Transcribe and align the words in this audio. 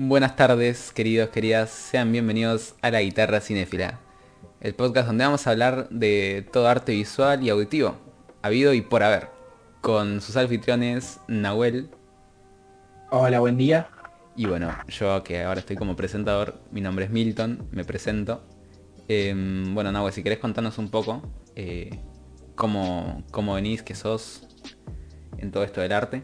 Buenas 0.00 0.36
tardes, 0.36 0.92
queridos, 0.92 1.30
queridas. 1.30 1.70
Sean 1.70 2.12
bienvenidos 2.12 2.76
a 2.82 2.92
La 2.92 3.02
Guitarra 3.02 3.40
Cinéfila, 3.40 3.98
el 4.60 4.72
podcast 4.76 5.08
donde 5.08 5.24
vamos 5.24 5.44
a 5.44 5.50
hablar 5.50 5.88
de 5.88 6.46
todo 6.52 6.68
arte 6.68 6.92
visual 6.92 7.42
y 7.42 7.50
auditivo, 7.50 7.96
habido 8.40 8.72
y 8.74 8.80
por 8.80 9.02
haber, 9.02 9.26
con 9.80 10.20
sus 10.20 10.36
anfitriones 10.36 11.18
Nahuel 11.26 11.90
Hola, 13.10 13.40
buen 13.40 13.56
día. 13.58 13.88
y 14.36 14.46
bueno, 14.46 14.72
yo 14.86 15.24
que 15.24 15.42
ahora 15.42 15.58
estoy 15.58 15.74
como 15.74 15.96
presentador, 15.96 16.60
mi 16.70 16.80
nombre 16.80 17.06
es 17.06 17.10
Milton, 17.10 17.66
me 17.72 17.84
presento. 17.84 18.44
Em, 19.08 19.74
bueno, 19.74 19.90
Nahuel, 19.90 20.12
si 20.12 20.22
querés 20.22 20.38
contarnos 20.38 20.78
un 20.78 20.90
poco 20.90 21.22
eh, 21.56 21.90
cómo, 22.54 23.24
cómo 23.32 23.54
venís, 23.54 23.82
qué 23.82 23.96
sos 23.96 24.46
en 25.38 25.50
todo 25.50 25.64
esto 25.64 25.80
del 25.80 25.90
arte. 25.90 26.22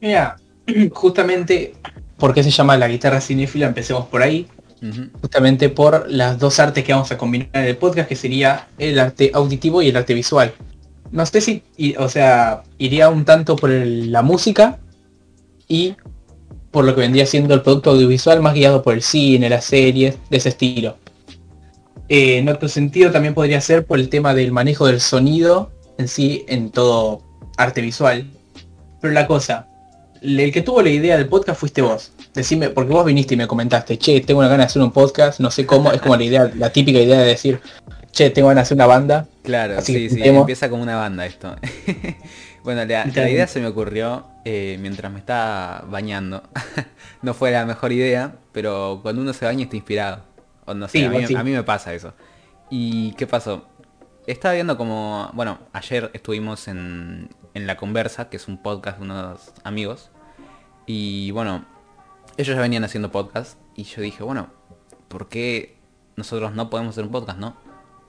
Mira, 0.00 0.34
justamente, 0.92 1.74
¿por 2.18 2.34
qué 2.34 2.42
se 2.42 2.50
llama 2.50 2.76
la 2.76 2.88
guitarra 2.88 3.20
cinéfila? 3.20 3.66
Empecemos 3.66 4.06
por 4.06 4.22
ahí. 4.22 4.46
Justamente 5.20 5.70
por 5.70 6.08
las 6.08 6.38
dos 6.38 6.60
artes 6.60 6.84
que 6.84 6.92
vamos 6.92 7.10
a 7.10 7.18
combinar 7.18 7.48
en 7.52 7.64
el 7.64 7.76
podcast, 7.76 8.08
que 8.08 8.14
sería 8.14 8.68
el 8.78 8.98
arte 9.00 9.32
auditivo 9.34 9.82
y 9.82 9.88
el 9.88 9.96
arte 9.96 10.14
visual. 10.14 10.52
No 11.10 11.26
sé 11.26 11.40
si, 11.40 11.62
y- 11.76 11.96
o 11.96 12.08
sea, 12.08 12.62
iría 12.78 13.08
un 13.08 13.24
tanto 13.24 13.56
por 13.56 13.70
el- 13.72 14.12
la 14.12 14.22
música 14.22 14.78
y 15.66 15.96
por 16.70 16.84
lo 16.84 16.94
que 16.94 17.00
vendría 17.00 17.26
siendo 17.26 17.54
el 17.54 17.62
producto 17.62 17.90
audiovisual 17.90 18.40
más 18.40 18.54
guiado 18.54 18.82
por 18.82 18.94
el 18.94 19.02
cine, 19.02 19.48
las 19.50 19.64
series, 19.64 20.16
de 20.30 20.36
ese 20.36 20.50
estilo. 20.50 20.96
Eh, 22.08 22.38
en 22.38 22.48
otro 22.48 22.68
sentido 22.68 23.10
también 23.10 23.34
podría 23.34 23.60
ser 23.60 23.84
por 23.84 23.98
el 23.98 24.08
tema 24.08 24.32
del 24.32 24.52
manejo 24.52 24.86
del 24.86 25.00
sonido 25.00 25.72
en 25.98 26.06
sí 26.08 26.44
en 26.46 26.70
todo 26.70 27.22
arte 27.56 27.80
visual. 27.80 28.30
Pero 29.00 29.12
la 29.12 29.26
cosa, 29.26 29.66
el 30.22 30.52
que 30.52 30.62
tuvo 30.62 30.82
la 30.82 30.90
idea 30.90 31.16
del 31.16 31.28
podcast 31.28 31.58
fuiste 31.60 31.82
vos. 31.82 32.12
Decime, 32.34 32.70
porque 32.70 32.92
vos 32.92 33.04
viniste 33.04 33.34
y 33.34 33.36
me 33.36 33.46
comentaste, 33.46 33.98
che, 33.98 34.20
tengo 34.20 34.40
una 34.40 34.48
gana 34.48 34.64
de 34.64 34.66
hacer 34.66 34.82
un 34.82 34.92
podcast, 34.92 35.40
no 35.40 35.50
sé 35.50 35.66
cómo, 35.66 35.92
es 35.92 36.00
como 36.00 36.16
la 36.16 36.24
idea, 36.24 36.50
la 36.54 36.70
típica 36.70 36.98
idea 36.98 37.18
de 37.20 37.26
decir, 37.26 37.60
che, 38.12 38.30
tengo 38.30 38.48
ganas 38.48 38.62
de 38.62 38.66
hacer 38.66 38.76
una 38.76 38.86
banda. 38.86 39.26
Claro, 39.42 39.78
Así 39.78 40.08
sí, 40.08 40.16
sí, 40.16 40.22
empieza 40.22 40.68
como 40.68 40.82
una 40.82 40.96
banda 40.96 41.26
esto. 41.26 41.56
bueno, 42.64 42.84
la, 42.84 43.06
idea 43.06 43.46
se 43.46 43.60
me 43.60 43.66
ocurrió 43.66 44.26
eh, 44.44 44.76
mientras 44.80 45.10
me 45.12 45.18
estaba 45.18 45.84
bañando. 45.88 46.42
no 47.22 47.34
fue 47.34 47.50
la 47.50 47.64
mejor 47.64 47.92
idea, 47.92 48.34
pero 48.52 49.00
cuando 49.02 49.22
uno 49.22 49.32
se 49.32 49.44
baña 49.44 49.64
está 49.64 49.76
inspirado. 49.76 50.24
O 50.66 50.74
no 50.74 50.86
sé, 50.86 50.98
Sí, 50.98 51.04
a, 51.04 51.08
mí, 51.08 51.16
igual 51.16 51.28
sí. 51.28 51.34
a 51.36 51.44
mí 51.44 51.52
me 51.52 51.62
pasa 51.62 51.94
eso. 51.94 52.12
¿Y 52.70 53.12
qué 53.12 53.26
pasó? 53.26 53.66
Estaba 54.26 54.54
viendo 54.54 54.76
como, 54.76 55.30
bueno, 55.32 55.58
ayer 55.72 56.10
estuvimos 56.12 56.68
en, 56.68 57.30
en 57.54 57.66
La 57.66 57.76
Conversa, 57.76 58.28
que 58.28 58.36
es 58.36 58.48
un 58.48 58.62
podcast 58.62 58.98
de 58.98 59.04
unos 59.04 59.52
amigos. 59.64 60.10
Y 60.86 61.30
bueno, 61.32 61.64
ellos 62.36 62.54
ya 62.56 62.62
venían 62.62 62.84
haciendo 62.84 63.10
podcast. 63.10 63.58
Y 63.74 63.84
yo 63.84 64.02
dije, 64.02 64.22
bueno, 64.22 64.50
¿por 65.08 65.28
qué 65.28 65.76
nosotros 66.16 66.54
no 66.54 66.70
podemos 66.70 66.94
hacer 66.94 67.04
un 67.04 67.10
podcast, 67.10 67.38
no? 67.38 67.56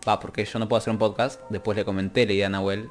Va, 0.08 0.20
porque 0.20 0.46
yo 0.46 0.60
no 0.60 0.68
puedo 0.68 0.80
hacer 0.80 0.92
un 0.92 1.00
podcast. 1.00 1.42
Después 1.50 1.78
le 1.78 1.86
comenté 1.86 2.26
la 2.26 2.34
idea 2.34 2.48
a 2.48 2.50
Nahuel 2.50 2.90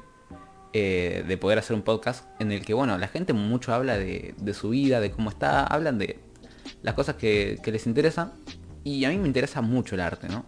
eh, 0.73 1.23
de 1.27 1.37
poder 1.37 1.59
hacer 1.59 1.75
un 1.75 1.81
podcast 1.81 2.25
en 2.39 2.51
el 2.51 2.65
que, 2.65 2.73
bueno, 2.73 2.97
la 2.97 3.07
gente 3.07 3.33
mucho 3.33 3.73
habla 3.73 3.97
de, 3.97 4.35
su 4.53 4.69
vida, 4.69 4.99
de 4.99 5.11
cómo 5.11 5.29
está, 5.29 5.65
hablan 5.65 5.97
de 5.97 6.19
las 6.83 6.93
cosas 6.93 7.15
que, 7.15 7.59
que 7.63 7.71
les 7.71 7.87
interesan. 7.87 8.33
Y 8.83 9.05
a 9.05 9.09
mí 9.09 9.17
me 9.17 9.27
interesa 9.27 9.61
mucho 9.61 9.95
el 9.95 10.01
arte, 10.01 10.29
¿no? 10.29 10.45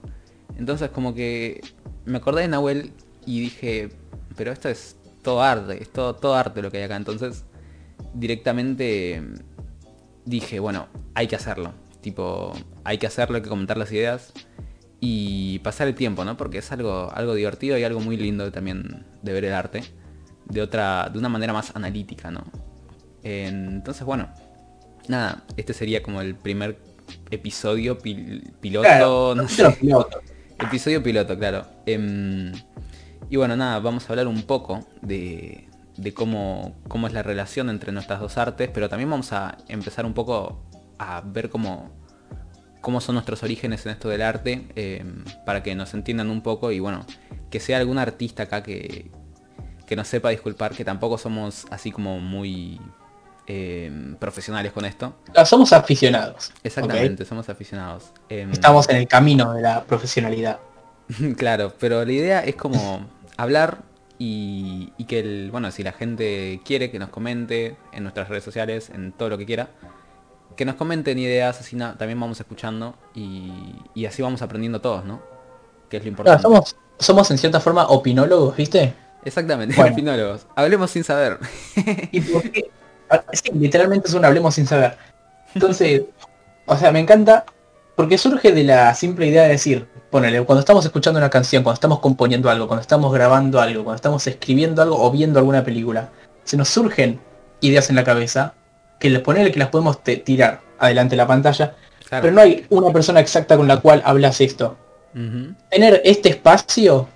Entonces 0.58 0.90
como 0.90 1.14
que 1.14 1.62
me 2.06 2.18
acordé 2.18 2.44
de 2.44 2.48
Nahuel 2.50 2.94
y 3.26 3.40
dije, 3.40 3.90
pero 4.36 4.52
esto 4.52 4.70
es 4.70 4.96
todo 5.22 5.42
arte, 5.42 5.82
es 5.82 5.92
todo, 5.92 6.16
todo 6.16 6.36
arte 6.36 6.62
lo 6.62 6.72
que 6.72 6.78
hay 6.78 6.84
acá. 6.84 6.96
Entonces 6.96 7.46
directamente 8.14 9.22
dije, 10.26 10.60
bueno, 10.60 10.88
hay 11.14 11.28
que 11.28 11.36
hacerlo. 11.36 11.74
Tipo, 12.02 12.54
hay 12.84 12.98
que 12.98 13.08
hacerlo, 13.08 13.36
hay 13.36 13.42
que 13.44 13.50
comentar 13.50 13.78
las 13.78 13.92
ideas 13.92 14.34
y 15.00 15.60
pasar 15.60 15.88
el 15.88 15.96
tiempo, 15.96 16.26
¿no? 16.26 16.38
Porque 16.38 16.58
es 16.60 16.72
algo, 16.72 17.12
algo 17.14 17.34
divertido 17.36 17.78
y 17.78 17.84
algo 17.84 18.00
muy 18.00 18.18
lindo 18.18 18.52
también 18.52 19.06
de 19.22 19.34
ver 19.34 19.46
el 19.46 19.54
arte. 19.54 19.84
De 20.46 20.62
otra, 20.62 21.10
de 21.12 21.18
una 21.20 21.30
manera 21.30 21.54
más 21.54 21.76
analítica, 21.76 22.30
¿no? 22.32 22.44
Entonces, 23.24 24.04
bueno, 24.04 24.30
nada, 25.08 25.44
este 25.58 25.74
sería 25.74 26.02
como 26.04 26.22
el 26.22 26.36
primer 26.36 26.80
episodio 27.30 27.98
pil- 27.98 28.52
piloto, 28.60 28.88
Claro, 28.88 29.36
no 29.36 29.48
sé. 29.48 29.70
pilotos. 29.80 30.24
Episodio 30.60 31.02
piloto, 31.02 31.38
claro. 31.38 31.66
Em, 31.86 32.52
y 33.32 33.38
bueno, 33.38 33.56
nada, 33.56 33.80
vamos 33.80 34.04
a 34.04 34.10
hablar 34.10 34.28
un 34.28 34.44
poco 34.44 34.86
de, 35.02 35.70
de 35.96 36.14
cómo, 36.14 36.76
cómo 36.90 37.08
es 37.08 37.14
la 37.14 37.24
relación 37.24 37.70
entre 37.70 37.94
nuestras 37.94 38.20
dos 38.20 38.38
artes, 38.38 38.70
pero 38.74 38.90
también 38.90 39.10
vamos 39.10 39.32
a 39.32 39.58
empezar 39.70 40.06
un 40.06 40.14
poco 40.14 40.62
a 41.00 41.22
ver 41.22 41.50
cómo, 41.50 41.90
cómo 42.82 43.00
son 43.00 43.16
nuestros 43.16 43.42
orígenes 43.44 43.86
en 43.86 43.94
esto 43.94 44.10
del 44.10 44.22
arte, 44.22 44.68
em, 44.76 45.24
para 45.46 45.64
que 45.64 45.74
nos 45.76 45.94
entiendan 45.94 46.30
un 46.30 46.42
poco 46.42 46.74
y 46.74 46.82
bueno, 46.82 47.06
que 47.50 47.62
sea 47.62 47.78
algún 47.78 48.00
artista 48.00 48.44
acá 48.44 48.64
que, 48.64 49.10
que 49.88 49.96
nos 49.96 50.10
sepa 50.10 50.30
disculpar, 50.30 50.74
que 50.74 50.84
tampoco 50.84 51.18
somos 51.18 51.68
así 51.72 51.90
como 51.90 52.20
muy 52.20 52.82
em, 53.48 54.18
profesionales 54.18 54.74
con 54.74 54.84
esto. 54.84 55.16
Ah, 55.34 55.46
Somos 55.46 55.72
aficionados. 55.72 56.52
Exactamente, 56.66 57.24
somos 57.24 57.48
aficionados. 57.48 58.12
Em, 58.28 58.52
Estamos 58.52 58.90
en 58.90 58.98
el 58.98 59.08
camino 59.08 59.54
de 59.54 59.62
la 59.62 59.86
profesionalidad. 59.86 60.60
Claro, 61.38 61.74
pero 61.78 62.06
la 62.06 62.12
idea 62.12 62.40
es 62.42 62.56
como 62.56 63.06
hablar 63.44 63.80
y, 64.20 64.94
y 64.98 65.06
que 65.06 65.20
el, 65.20 65.50
bueno, 65.52 65.72
si 65.72 65.84
la 65.84 65.92
gente 65.94 66.62
quiere 66.66 66.92
que 66.92 67.00
nos 67.00 67.10
comente 67.10 67.76
en 67.92 68.04
nuestras 68.04 68.30
redes 68.30 68.44
sociales, 68.44 68.90
en 68.94 69.12
todo 69.14 69.30
lo 69.30 69.38
que 69.38 69.46
quiera, 69.46 69.70
que 70.56 70.66
nos 70.66 70.76
comenten 70.76 71.18
ideas, 71.18 71.60
así 71.60 71.76
na- 71.76 71.98
también 71.98 72.20
vamos 72.20 72.40
escuchando 72.40 72.96
y, 73.16 73.52
y 73.96 74.06
así 74.06 74.22
vamos 74.22 74.42
aprendiendo 74.42 74.82
todos, 74.82 75.06
¿no? 75.06 75.22
Que 75.90 75.98
es 75.98 76.06
lo 76.06 76.12
Claro, 76.16 76.40
importante. 76.40 76.42
somos, 76.42 76.76
somos 77.00 77.32
en 77.32 77.38
cierta 77.38 77.60
forma 77.60 77.88
opinólogos, 77.88 78.56
¿viste? 78.58 78.94
Exactamente, 79.24 79.76
Bueno. 79.76 79.94
opinólogos. 79.94 80.46
Hablemos 80.56 80.92
sin 80.92 81.04
saber. 81.04 81.40
¿Y 82.12 82.22
por 82.22 82.42
qué? 82.52 82.70
Ah, 83.10 83.24
Sí, 83.34 83.52
literalmente 83.54 84.08
es 84.08 84.14
un 84.14 84.26
hablemos 84.26 84.56
sin 84.56 84.66
saber. 84.68 84.98
Entonces, 85.54 86.04
o 86.66 86.76
sea, 86.78 86.92
me 86.92 87.00
encanta 87.00 87.46
porque 87.96 88.18
surge 88.18 88.52
de 88.52 88.64
la 88.64 88.94
simple 88.96 89.28
idea 89.28 89.44
de 89.44 89.50
decir, 89.50 89.88
ponele, 90.10 90.44
cuando 90.44 90.60
estamos 90.62 90.84
escuchando 90.86 91.20
una 91.20 91.30
canción, 91.30 91.64
cuando 91.64 91.76
estamos 91.76 92.00
componiendo 92.00 92.50
algo, 92.50 92.68
cuando 92.68 92.82
estamos 92.82 93.14
grabando 93.14 93.60
algo, 93.62 93.84
cuando 93.84 93.96
estamos 93.98 94.26
escribiendo 94.28 94.82
algo 94.82 95.02
o 95.02 95.12
viendo 95.12 95.40
alguna 95.40 95.64
película, 95.64 96.10
se 96.44 96.58
nos 96.58 96.70
surgen 96.70 97.20
ideas 97.62 97.90
en 97.90 97.96
la 97.96 98.04
cabeza 98.04 98.54
que 99.00 99.10
les 99.10 99.22
ponele 99.22 99.52
que 99.52 99.60
las 99.60 99.70
podemos 99.70 100.04
tirar 100.04 100.62
adelante 100.80 101.12
de 101.12 101.18
la 101.18 101.28
pantalla, 101.28 101.76
Claro. 102.08 102.24
pero 102.24 102.34
no 102.34 102.42
hay 102.42 102.66
una 102.70 102.92
persona 102.92 103.20
exacta 103.20 103.56
con 103.58 103.68
la 103.68 103.78
cual 103.78 104.02
hablas 104.06 104.42
esto. 104.42 104.76
Tener 105.70 106.02
este 106.04 106.30
espacio 106.30 107.08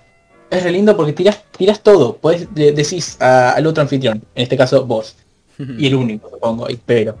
es 0.50 0.62
re 0.62 0.70
lindo 0.70 0.96
porque 0.96 1.12
tiras, 1.12 1.42
tiras 1.56 1.80
todo, 1.80 2.16
podés, 2.16 2.46
le 2.54 2.72
decís 2.72 3.16
a- 3.20 3.50
al 3.52 3.66
otro 3.66 3.82
anfitrión, 3.82 4.22
en 4.34 4.42
este 4.42 4.56
caso 4.56 4.84
vos, 4.86 5.16
y 5.58 5.86
el 5.86 5.94
único, 5.94 6.30
supongo, 6.30 6.68
espero. 6.68 7.16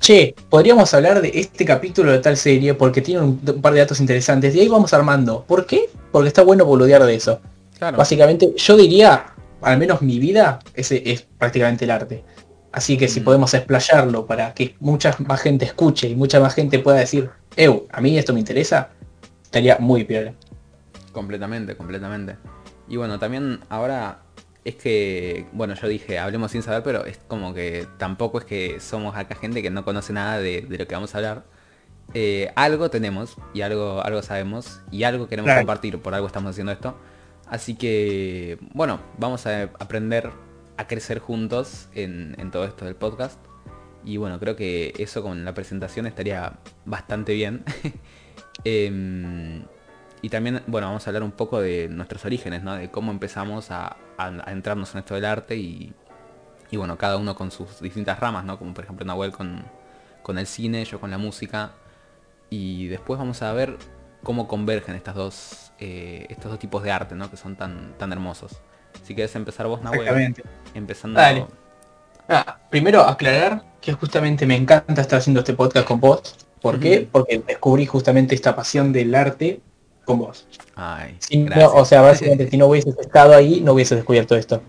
Che, 0.00 0.34
podríamos 0.48 0.92
hablar 0.94 1.20
de 1.20 1.30
este 1.34 1.64
capítulo 1.64 2.12
de 2.12 2.18
tal 2.18 2.36
serie 2.36 2.74
porque 2.74 3.00
tiene 3.02 3.20
un, 3.22 3.38
par 3.38 3.72
de 3.74 3.80
datos 3.80 4.00
interesantes 4.00 4.54
y 4.54 4.60
ahí 4.60 4.68
vamos 4.68 4.92
armando. 4.94 5.44
¿Por 5.46 5.66
qué? 5.66 5.88
Porque 6.10 6.28
está 6.28 6.42
bueno 6.42 6.64
boludear 6.64 7.04
de 7.04 7.14
eso. 7.14 7.40
Claro. 7.78 7.96
Básicamente, 7.96 8.52
yo 8.56 8.76
diría, 8.76 9.26
al 9.62 9.78
menos 9.78 10.02
mi 10.02 10.18
vida, 10.18 10.58
ese 10.74 11.02
es 11.04 11.22
prácticamente 11.38 11.84
el 11.84 11.90
arte. 11.90 12.24
Así 12.72 12.96
que 12.96 13.08
si 13.08 13.20
Mm. 13.20 13.24
podemos 13.24 13.54
explayarlo 13.54 14.26
para 14.26 14.54
que 14.54 14.76
mucha 14.80 15.14
más 15.18 15.40
gente 15.40 15.64
escuche 15.64 16.08
y 16.08 16.14
mucha 16.14 16.40
más 16.40 16.54
gente 16.54 16.78
pueda 16.78 16.98
decir, 16.98 17.30
Eu, 17.56 17.86
a 17.90 18.00
mí 18.00 18.16
esto 18.16 18.32
me 18.32 18.40
interesa, 18.40 18.90
estaría 19.42 19.76
muy 19.80 20.04
piola. 20.04 20.32
Completamente, 21.12 21.76
completamente. 21.76 22.36
Y 22.88 22.96
bueno, 22.96 23.18
también 23.18 23.60
ahora 23.68 24.20
es 24.64 24.74
que, 24.76 25.46
bueno, 25.52 25.74
yo 25.74 25.88
dije, 25.88 26.18
hablemos 26.18 26.50
sin 26.50 26.62
saber, 26.62 26.82
pero 26.82 27.04
es 27.06 27.18
como 27.28 27.54
que 27.54 27.86
tampoco 27.98 28.38
es 28.38 28.44
que 28.44 28.80
somos 28.80 29.16
acá 29.16 29.34
gente 29.34 29.62
que 29.62 29.70
no 29.70 29.84
conoce 29.84 30.12
nada 30.12 30.38
de, 30.38 30.62
de 30.62 30.78
lo 30.78 30.86
que 30.86 30.94
vamos 30.94 31.14
a 31.14 31.18
hablar. 31.18 31.44
Eh, 32.12 32.50
algo 32.56 32.90
tenemos 32.90 33.36
y 33.54 33.60
algo, 33.62 34.02
algo 34.04 34.20
sabemos 34.22 34.80
y 34.90 35.04
algo 35.04 35.28
queremos 35.28 35.46
Claro. 35.46 35.60
compartir, 35.60 35.98
por 36.00 36.14
algo 36.14 36.26
estamos 36.26 36.50
haciendo 36.50 36.72
esto. 36.72 36.96
Así 37.48 37.74
que, 37.74 38.58
bueno, 38.74 39.00
vamos 39.18 39.46
a 39.46 39.62
aprender 39.78 40.30
a 40.76 40.86
crecer 40.86 41.18
juntos 41.20 41.88
en, 41.94 42.34
en 42.38 42.50
todo 42.50 42.64
esto 42.64 42.84
del 42.84 42.96
podcast. 42.96 43.38
Y 44.04 44.16
bueno, 44.16 44.38
creo 44.40 44.56
que 44.56 44.94
eso 44.98 45.22
con 45.22 45.44
la 45.44 45.52
presentación 45.54 46.06
estaría 46.06 46.54
bastante 46.84 47.32
bien. 47.34 47.64
Em, 48.64 49.64
y 50.22 50.28
también, 50.28 50.62
bueno, 50.66 50.86
vamos 50.88 51.06
a 51.06 51.10
hablar 51.10 51.22
un 51.22 51.32
poco 51.32 51.60
de 51.60 51.88
nuestros 51.88 52.24
orígenes, 52.24 52.62
¿no? 52.62 52.74
De 52.76 52.90
cómo 52.90 53.10
empezamos 53.12 53.70
a, 53.70 53.96
a- 54.18 54.32
a 54.44 54.52
entrarnos 54.52 54.92
en 54.94 54.98
esto 55.00 55.14
del 55.14 55.24
arte 55.24 55.56
y, 55.56 55.92
y 56.70 56.76
bueno, 56.76 56.98
cada 56.98 57.16
uno 57.16 57.34
con 57.34 57.50
sus 57.50 57.80
distintas 57.80 58.20
ramas, 58.20 58.44
¿no? 58.44 58.58
Como 58.58 58.74
por 58.74 58.84
ejemplo 58.84 59.06
Nahuel 59.06 59.32
con, 59.32 59.64
con 60.22 60.38
el 60.38 60.46
cine, 60.46 60.84
yo 60.84 61.00
con 61.00 61.10
la 61.10 61.18
música. 61.18 61.72
Y 62.50 62.88
después 62.88 63.18
vamos 63.18 63.42
a 63.42 63.52
ver 63.52 63.76
cómo 64.22 64.46
convergen 64.48 64.94
estas 64.96 65.14
dos, 65.14 65.72
eh, 65.78 66.26
estos 66.28 66.50
dos 66.50 66.58
tipos 66.58 66.82
de 66.82 66.90
arte, 66.90 67.14
¿no? 67.14 67.30
Que 67.30 67.36
son 67.36 67.56
tan, 67.56 67.94
tan 67.98 68.12
hermosos. 68.12 68.60
Si 69.04 69.14
quieres 69.14 69.34
empezar 69.36 69.66
vos, 69.68 69.82
Nahuel, 69.82 70.00
Exactamente. 70.00 70.42
empezando... 70.74 71.20
Dale. 71.20 71.46
Ah, 72.28 72.58
primero 72.70 73.00
aclarar 73.02 73.64
que 73.80 73.92
justamente 73.92 74.46
me 74.46 74.56
encanta 74.56 75.00
estar 75.00 75.18
haciendo 75.18 75.40
este 75.40 75.54
podcast 75.54 75.86
con 75.86 76.00
vos. 76.00 76.36
¿Por 76.60 76.78
qué? 76.78 77.08
Porque 77.10 77.38
descubrí 77.46 77.86
justamente 77.86 78.34
esta 78.34 78.54
pasión 78.54 78.92
del 78.92 79.14
arte 79.14 79.60
con 80.04 80.18
vos. 80.18 80.46
Ay, 80.74 81.16
Si 81.20 81.38
no- 81.38 81.46
gracias. 81.46 81.70
o 81.74 81.84
sea, 81.84 82.00
básicamente 82.02 82.48
si 82.50 82.56
no 82.56 82.66
hubieses 82.66 82.96
estado 82.98 83.34
ahí, 83.34 83.60
no 83.60 83.72
hubieses 83.72 83.96
descubierto 83.98 84.36
esto. 84.36 84.62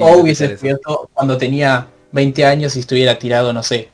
O 0.00 0.12
hubiese 0.18 0.44
escuchar 0.44 0.44
eso. 0.44 0.48
descubierto 0.48 1.10
cuando 1.12 1.36
tenía 1.36 1.86
20 2.12 2.44
años 2.46 2.74
y 2.76 2.80
estuviera 2.80 3.18
tirado, 3.18 3.52
no 3.52 3.62
sé, 3.62 3.90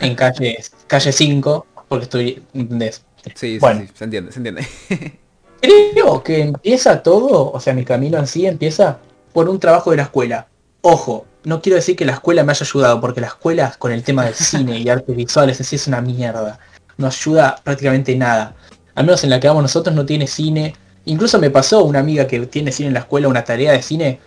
en 0.00 0.14
calle, 0.16 0.58
calle 0.86 1.12
5, 1.12 1.66
porque 1.88 2.04
estoy, 2.04 2.42
¿entendés? 2.54 3.04
Sí, 3.34 3.58
sí, 3.58 3.88
se 3.94 4.04
entiende, 4.04 4.30
se 4.32 4.38
entiende. 4.38 4.66
Creo 5.60 6.22
que 6.22 6.42
empieza 6.42 7.02
todo, 7.02 7.50
o 7.50 7.58
sea, 7.58 7.72
mi 7.72 7.84
camino 7.84 8.18
en 8.18 8.26
sí 8.26 8.46
empieza 8.46 8.98
por 9.32 9.48
un 9.48 9.58
trabajo 9.58 9.90
de 9.90 9.96
la 9.96 10.02
escuela. 10.04 10.46
Ojo, 10.82 11.24
no 11.44 11.62
quiero 11.62 11.76
decir 11.76 11.96
que 11.96 12.04
la 12.04 12.12
escuela 12.12 12.44
me 12.44 12.52
haya 12.52 12.64
ayudado, 12.66 13.00
porque 13.00 13.22
la 13.22 13.28
escuela 13.28 13.74
con 13.78 13.90
el 13.90 14.02
tema 14.02 14.24
del 14.26 14.34
cine 14.34 14.78
y 14.78 14.88
artes 14.90 15.16
visuales 15.16 15.58
en 15.60 15.64
sí 15.66 15.76
es 15.76 15.86
una 15.86 16.02
mierda. 16.02 16.58
No 16.98 17.06
ayuda 17.06 17.56
prácticamente 17.64 18.14
nada. 18.14 18.54
Al 18.94 19.04
menos 19.06 19.24
en 19.24 19.30
la 19.30 19.40
que 19.40 19.48
vamos 19.48 19.62
nosotros 19.62 19.94
no 19.94 20.04
tiene 20.06 20.26
cine. 20.26 20.74
Incluso 21.06 21.38
me 21.38 21.50
pasó 21.50 21.84
una 21.84 21.98
amiga 21.98 22.26
que 22.26 22.40
tiene 22.46 22.72
cine 22.72 22.88
en 22.88 22.94
la 22.94 23.00
escuela, 23.00 23.28
una 23.28 23.44
tarea 23.44 23.72
de 23.72 23.82
cine. 23.82 24.20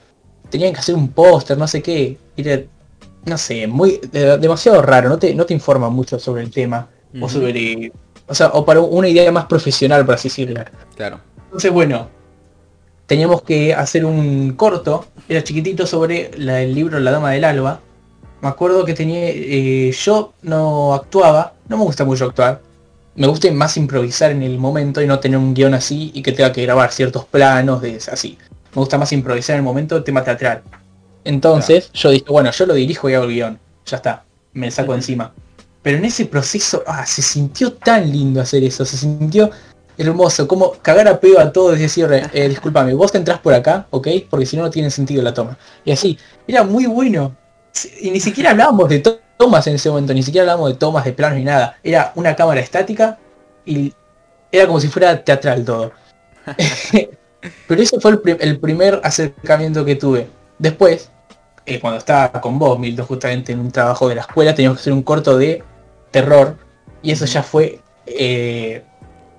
Tenían 0.49 0.73
que 0.73 0.79
hacer 0.79 0.95
un 0.95 1.09
póster, 1.09 1.57
no 1.57 1.67
sé 1.67 1.81
qué. 1.81 2.17
Era, 2.35 2.61
no 3.25 3.37
sé, 3.37 3.67
muy 3.67 3.99
de- 4.11 4.37
demasiado 4.37 4.81
raro. 4.81 5.09
No 5.09 5.17
te, 5.17 5.33
no 5.33 5.45
te 5.45 5.53
informa 5.53 5.89
mucho 5.89 6.19
sobre 6.19 6.43
el 6.43 6.51
tema. 6.51 6.87
O 7.21 7.27
sobre... 7.29 7.91
O 8.27 8.35
sea, 8.35 8.47
o 8.49 8.65
para 8.65 8.81
una 8.81 9.07
idea 9.07 9.31
más 9.31 9.45
profesional, 9.45 10.05
por 10.05 10.15
así 10.15 10.27
decirlo. 10.29 10.63
Claro. 10.95 11.19
Entonces, 11.45 11.71
bueno, 11.71 12.09
teníamos 13.05 13.41
que 13.41 13.73
hacer 13.73 14.03
un 14.05 14.53
corto, 14.53 15.05
era 15.29 15.43
chiquitito, 15.43 15.87
sobre 15.87 16.31
la- 16.37 16.61
el 16.61 16.75
libro 16.75 16.99
La 16.99 17.11
Dama 17.11 17.31
del 17.31 17.45
Alba. 17.45 17.79
Me 18.41 18.49
acuerdo 18.49 18.85
que 18.85 18.93
tenía, 18.93 19.29
eh, 19.29 19.91
yo 19.91 20.33
no 20.43 20.93
actuaba, 20.93 21.53
no 21.69 21.77
me 21.77 21.83
gusta 21.85 22.03
mucho 22.05 22.25
actuar. 22.25 22.61
Me 23.17 23.25
gusta 23.27 23.51
más 23.51 23.75
improvisar 23.77 24.31
en 24.31 24.43
el 24.43 24.59
momento 24.59 25.01
y 25.01 25.07
no 25.07 25.19
tener 25.19 25.39
un 25.39 25.53
guion 25.53 25.73
así 25.73 26.11
y 26.13 26.21
que 26.21 26.31
tenga 26.31 26.51
que 26.51 26.61
grabar 26.61 26.91
ciertos 26.91 27.25
planos 27.25 27.81
de 27.81 27.97
así. 28.11 28.37
Me 28.73 28.79
gusta 28.79 28.97
más 28.99 29.11
improvisar 29.11 29.55
en 29.55 29.61
el 29.61 29.63
momento 29.63 30.03
tema 30.03 30.23
teatral. 30.23 30.61
Entonces 31.23 31.89
yo 31.93 32.11
dije, 32.11 32.25
bueno, 32.29 32.51
yo 32.51 32.65
lo 32.67 32.75
dirijo 32.75 33.09
y 33.09 33.15
hago 33.15 33.25
el 33.25 33.31
guion. 33.31 33.59
Ya 33.87 33.97
está, 33.97 34.23
me 34.53 34.69
saco 34.69 34.93
encima. 34.93 35.33
Pero 35.81 35.97
en 35.97 36.05
ese 36.05 36.25
proceso, 36.27 36.83
ah, 36.85 37.05
se 37.07 37.21
sintió 37.23 37.73
tan 37.73 38.09
lindo 38.11 38.39
hacer 38.39 38.63
eso, 38.63 38.85
se 38.85 38.97
sintió 38.97 39.49
hermoso, 39.97 40.47
como 40.47 40.73
cagar 40.73 41.07
a 41.07 41.19
pedo 41.19 41.39
a 41.39 41.51
todos 41.51 41.75
y 41.77 41.81
decir, 41.81 42.07
eh, 42.33 42.49
discúlpame, 42.49 42.93
vos 42.93 43.13
entrás 43.15 43.39
por 43.39 43.53
acá, 43.53 43.87
¿ok? 43.89 44.07
Porque 44.29 44.45
si 44.45 44.55
no, 44.57 44.63
no 44.63 44.69
tiene 44.69 44.91
sentido 44.91 45.23
la 45.23 45.33
toma. 45.33 45.57
Y 45.83 45.91
así, 45.91 46.17
era 46.47 46.63
muy 46.63 46.85
bueno. 46.85 47.35
Y 47.99 48.11
ni 48.11 48.19
siquiera 48.19 48.51
hablábamos 48.51 48.89
de 48.89 48.99
to- 48.99 49.19
tomas 49.38 49.68
en 49.68 49.75
ese 49.75 49.89
momento, 49.89 50.13
ni 50.13 50.24
siquiera 50.24 50.44
hablábamos 50.44 50.69
de 50.72 50.75
tomas 50.78 51.06
de 51.06 51.13
planos 51.13 51.38
ni 51.38 51.45
nada. 51.45 51.78
Era 51.84 52.12
una 52.16 52.36
cámara 52.36 52.60
estática 52.60 53.18
y 53.66 53.94
era 54.51 54.66
como 54.68 54.80
si 54.80 54.88
fuera 54.88 55.24
teatral 55.24 55.63
todo. 55.66 55.92
Pero 57.68 57.81
ese 57.81 58.00
fue 58.00 58.12
el, 58.12 58.19
pri- 58.19 58.38
el 58.39 58.60
primer 58.60 59.00
acercamiento 59.04 59.86
que 59.86 59.95
tuve. 59.95 60.28
Después, 60.57 61.12
eh, 61.66 61.80
cuando 61.80 62.00
estaba 62.00 62.42
con 62.42 62.57
vos, 62.57 62.80
Milton, 62.80 63.06
justamente 63.06 63.51
en 63.51 63.60
un 63.60 63.72
trabajo 63.72 64.10
de 64.10 64.16
la 64.16 64.22
escuela, 64.22 64.56
teníamos 64.56 64.78
que 64.80 64.81
hacer 64.81 64.94
un 64.94 65.04
corto 65.04 65.38
de 65.38 65.63
terror. 66.12 66.57
Y 67.01 67.12
eso 67.12 67.25
ya 67.25 67.44
fue 67.44 67.80
eh, 68.06 68.84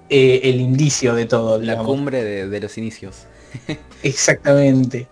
eh, 0.09 0.41
el 0.45 0.61
indicio 0.61 1.15
de 1.15 1.27
todo, 1.27 1.56
La 1.59 1.62
digamos. 1.73 1.87
cumbre 1.87 2.23
de, 2.23 2.49
de 2.49 2.61
los 2.61 2.79
inicios. 2.79 3.25
Exactamente. 4.03 5.09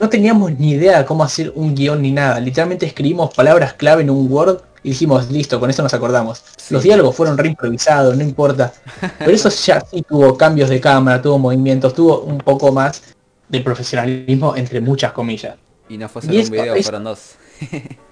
No 0.00 0.08
teníamos 0.08 0.58
ni 0.58 0.72
idea 0.72 0.98
de 0.98 1.04
cómo 1.04 1.22
hacer 1.22 1.52
un 1.54 1.74
guion 1.74 2.02
ni 2.02 2.12
nada. 2.12 2.40
Literalmente 2.40 2.86
escribimos 2.86 3.32
palabras 3.34 3.74
clave 3.74 4.02
en 4.02 4.10
un 4.10 4.30
Word 4.30 4.60
y 4.82 4.90
dijimos, 4.90 5.30
listo, 5.30 5.60
con 5.60 5.70
eso 5.70 5.82
nos 5.82 5.94
acordamos. 5.94 6.42
Sí. 6.56 6.74
Los 6.74 6.82
diálogos 6.82 7.14
fueron 7.14 7.38
reimprovisados, 7.38 8.16
no 8.16 8.22
importa. 8.22 8.72
Pero 9.18 9.30
eso 9.30 9.48
ya 9.48 9.80
sí 9.80 10.02
tuvo 10.02 10.36
cambios 10.36 10.70
de 10.70 10.80
cámara, 10.80 11.22
tuvo 11.22 11.38
movimientos, 11.38 11.94
tuvo 11.94 12.22
un 12.22 12.38
poco 12.38 12.72
más 12.72 13.02
de 13.48 13.60
profesionalismo 13.60 14.56
entre 14.56 14.80
muchas 14.80 15.12
comillas. 15.12 15.56
Y 15.88 15.98
no 15.98 16.08
fue 16.08 16.22
Y 16.22 16.24
solo 16.24 16.42
un 16.42 16.50
video, 16.50 16.82
fueron 16.82 17.04
dos. 17.04 17.36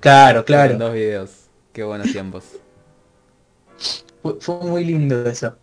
Claro, 0.00 0.42
Fueron 0.44 0.44
claro. 0.44 0.78
dos 0.78 0.94
videos. 0.94 1.30
Qué 1.74 1.84
buenos 1.84 2.10
tiempos. 2.10 2.44
Fue, 4.22 4.36
fue 4.40 4.56
muy 4.56 4.84
lindo 4.84 5.28
eso. 5.28 5.54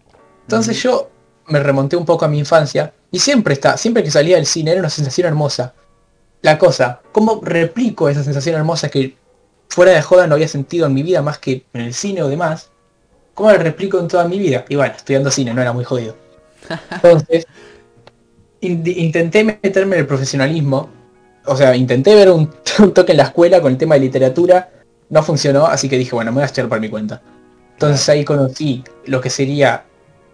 Entonces 0.43 0.81
yo 0.81 1.09
me 1.47 1.59
remonté 1.59 1.95
un 1.95 2.05
poco 2.05 2.23
a 2.25 2.27
mi 2.27 2.37
infancia 2.37 2.93
y 3.11 3.19
siempre 3.19 3.53
está, 3.53 3.77
siempre 3.77 4.03
que 4.03 4.11
salía 4.11 4.35
del 4.37 4.45
cine 4.45 4.71
era 4.71 4.79
una 4.79 4.89
sensación 4.89 5.27
hermosa. 5.27 5.73
La 6.41 6.57
cosa, 6.57 7.01
¿cómo 7.11 7.39
replico 7.43 8.09
esa 8.09 8.23
sensación 8.23 8.55
hermosa 8.55 8.89
que 8.89 9.15
fuera 9.69 9.91
de 9.93 10.01
joda 10.01 10.27
no 10.27 10.35
había 10.35 10.47
sentido 10.47 10.85
en 10.87 10.93
mi 10.93 11.03
vida 11.03 11.21
más 11.21 11.39
que 11.39 11.65
en 11.73 11.81
el 11.81 11.93
cine 11.93 12.21
o 12.21 12.27
demás? 12.27 12.69
¿Cómo 13.33 13.51
la 13.51 13.57
replico 13.57 13.99
en 13.99 14.07
toda 14.07 14.27
mi 14.27 14.39
vida? 14.39 14.65
Y 14.69 14.75
bueno, 14.75 14.93
estudiando 14.95 15.31
cine, 15.31 15.53
no 15.53 15.61
era 15.61 15.73
muy 15.73 15.83
jodido. 15.83 16.15
Entonces, 16.91 17.45
in- 18.61 18.83
intenté 18.85 19.43
meterme 19.43 19.95
en 19.95 20.01
el 20.01 20.07
profesionalismo. 20.07 20.89
O 21.45 21.55
sea, 21.55 21.75
intenté 21.75 22.13
ver 22.15 22.29
un, 22.31 22.51
un 22.79 22.93
toque 22.93 23.11
en 23.13 23.17
la 23.17 23.23
escuela 23.23 23.61
con 23.61 23.71
el 23.71 23.77
tema 23.77 23.95
de 23.95 24.01
literatura. 24.01 24.69
No 25.09 25.23
funcionó, 25.23 25.65
así 25.67 25.87
que 25.87 25.97
dije, 25.97 26.13
bueno, 26.15 26.31
me 26.31 26.35
voy 26.35 26.43
a 26.43 26.47
estudiar 26.47 26.67
por 26.67 26.79
mi 26.79 26.89
cuenta. 26.89 27.21
Entonces 27.73 28.07
ahí 28.09 28.25
conocí 28.25 28.83
lo 29.05 29.21
que 29.21 29.29
sería, 29.29 29.85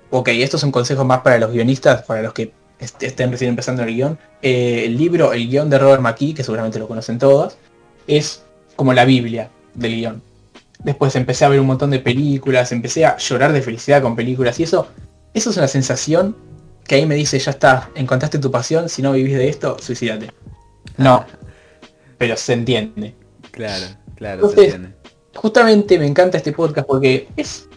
ok, 0.10 0.30
esto 0.30 0.58
es 0.58 0.64
un 0.64 0.72
consejo 0.72 1.04
más 1.06 1.20
para 1.22 1.38
los 1.38 1.52
guionistas, 1.52 2.04
para 2.04 2.22
los 2.24 2.34
que 2.34 2.54
estén 2.84 3.32
recién 3.32 3.50
empezando 3.50 3.84
el 3.84 3.94
guion. 3.94 4.20
Eh, 4.42 4.84
el 4.86 4.98
libro, 4.98 5.34
el 5.34 5.50
guion 5.50 5.70
de 5.70 5.80
Robert 5.80 6.02
McKee, 6.02 6.34
que 6.34 6.44
seguramente 6.44 6.80
lo 6.80 6.88
conocen 6.88 7.18
todos, 7.18 7.58
es 8.08 8.44
como 8.76 8.94
la 8.94 9.06
Biblia 9.06 9.50
del 9.74 9.96
guion. 9.96 10.22
Después 10.84 11.16
empecé 11.16 11.46
a 11.46 11.50
ver 11.50 11.60
un 11.60 11.68
montón 11.68 11.92
de 11.92 12.00
películas, 12.00 12.72
empecé 12.72 13.06
a 13.06 13.18
llorar 13.18 13.54
de 13.54 13.62
felicidad 13.62 14.02
con 14.02 14.16
películas 14.16 14.60
y 14.60 14.64
eso, 14.64 14.88
eso 15.34 15.50
es 15.50 15.58
una 15.58 15.68
sensación 15.68 16.36
que 16.86 16.96
ahí 16.96 17.06
me 17.06 17.16
dice, 17.16 17.40
ya 17.40 17.52
está, 17.52 17.90
encontraste 17.96 18.40
tu 18.40 18.52
pasión, 18.52 18.90
si 18.90 19.02
no 19.02 19.14
vivís 19.14 19.38
de 19.38 19.48
esto, 19.48 19.78
suicídate. 19.80 20.30
No, 20.98 21.26
pero 22.18 22.36
se 22.36 22.54
entiende. 22.54 23.16
Claro, 23.52 23.86
claro, 24.16 24.50
se 24.50 24.66
entiende. 24.66 24.94
justamente 25.36 25.98
me 25.98 26.08
encanta 26.08 26.38
este 26.38 26.52
podcast 26.52 26.88
porque 26.88 27.30
es 27.38 27.68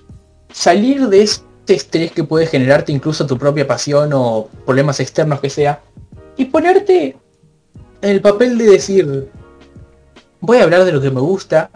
salir 0.52 1.08
de 1.08 1.22
este 1.66 1.74
estrés 1.74 2.12
que 2.12 2.22
puede 2.22 2.46
generarte 2.46 2.92
incluso 2.92 3.26
tu 3.26 3.36
propia 3.36 3.66
pasión 3.66 4.12
o 4.12 4.48
problemas 4.64 5.00
externos 5.00 5.40
que 5.40 5.50
sea 5.50 5.80
y 6.36 6.44
ponerte 6.44 7.16
en 8.02 8.10
el 8.10 8.20
papel 8.20 8.56
de 8.56 8.66
decir 8.66 9.28
voy 10.40 10.58
a 10.58 10.62
hablar 10.62 10.84
de 10.84 10.92
lo 10.92 11.00
que 11.00 11.10
me 11.10 11.20
gusta 11.20 11.70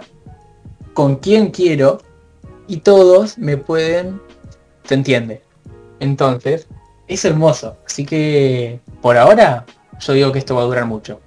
con 0.94 1.16
quien 1.16 1.50
quiero 1.50 2.00
y 2.68 2.76
todos 2.76 3.36
me 3.36 3.56
pueden 3.56 4.20
se 4.84 4.94
entiende 4.94 5.42
entonces 5.98 6.68
es 7.08 7.24
hermoso. 7.24 7.76
Así 7.84 8.06
que 8.06 8.78
por 9.02 9.16
ahora 9.16 9.66
yo 9.98 10.12
digo 10.12 10.30
que 10.30 10.38
esto 10.38 10.54
va 10.54 10.62
a 10.62 10.66
durar 10.66 10.86
mucho. 10.86 11.20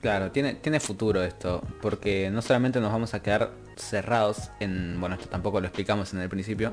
Claro, 0.00 0.30
tiene, 0.30 0.54
tiene 0.54 0.80
futuro 0.80 1.22
esto, 1.22 1.62
porque 1.82 2.30
no 2.30 2.40
solamente 2.40 2.80
nos 2.80 2.92
vamos 2.92 3.12
a 3.12 3.20
quedar 3.20 3.50
cerrados 3.76 4.50
en, 4.60 4.98
bueno, 5.00 5.16
esto 5.16 5.28
tampoco 5.28 5.60
lo 5.60 5.66
explicamos 5.66 6.14
en 6.14 6.20
el 6.20 6.28
principio, 6.30 6.72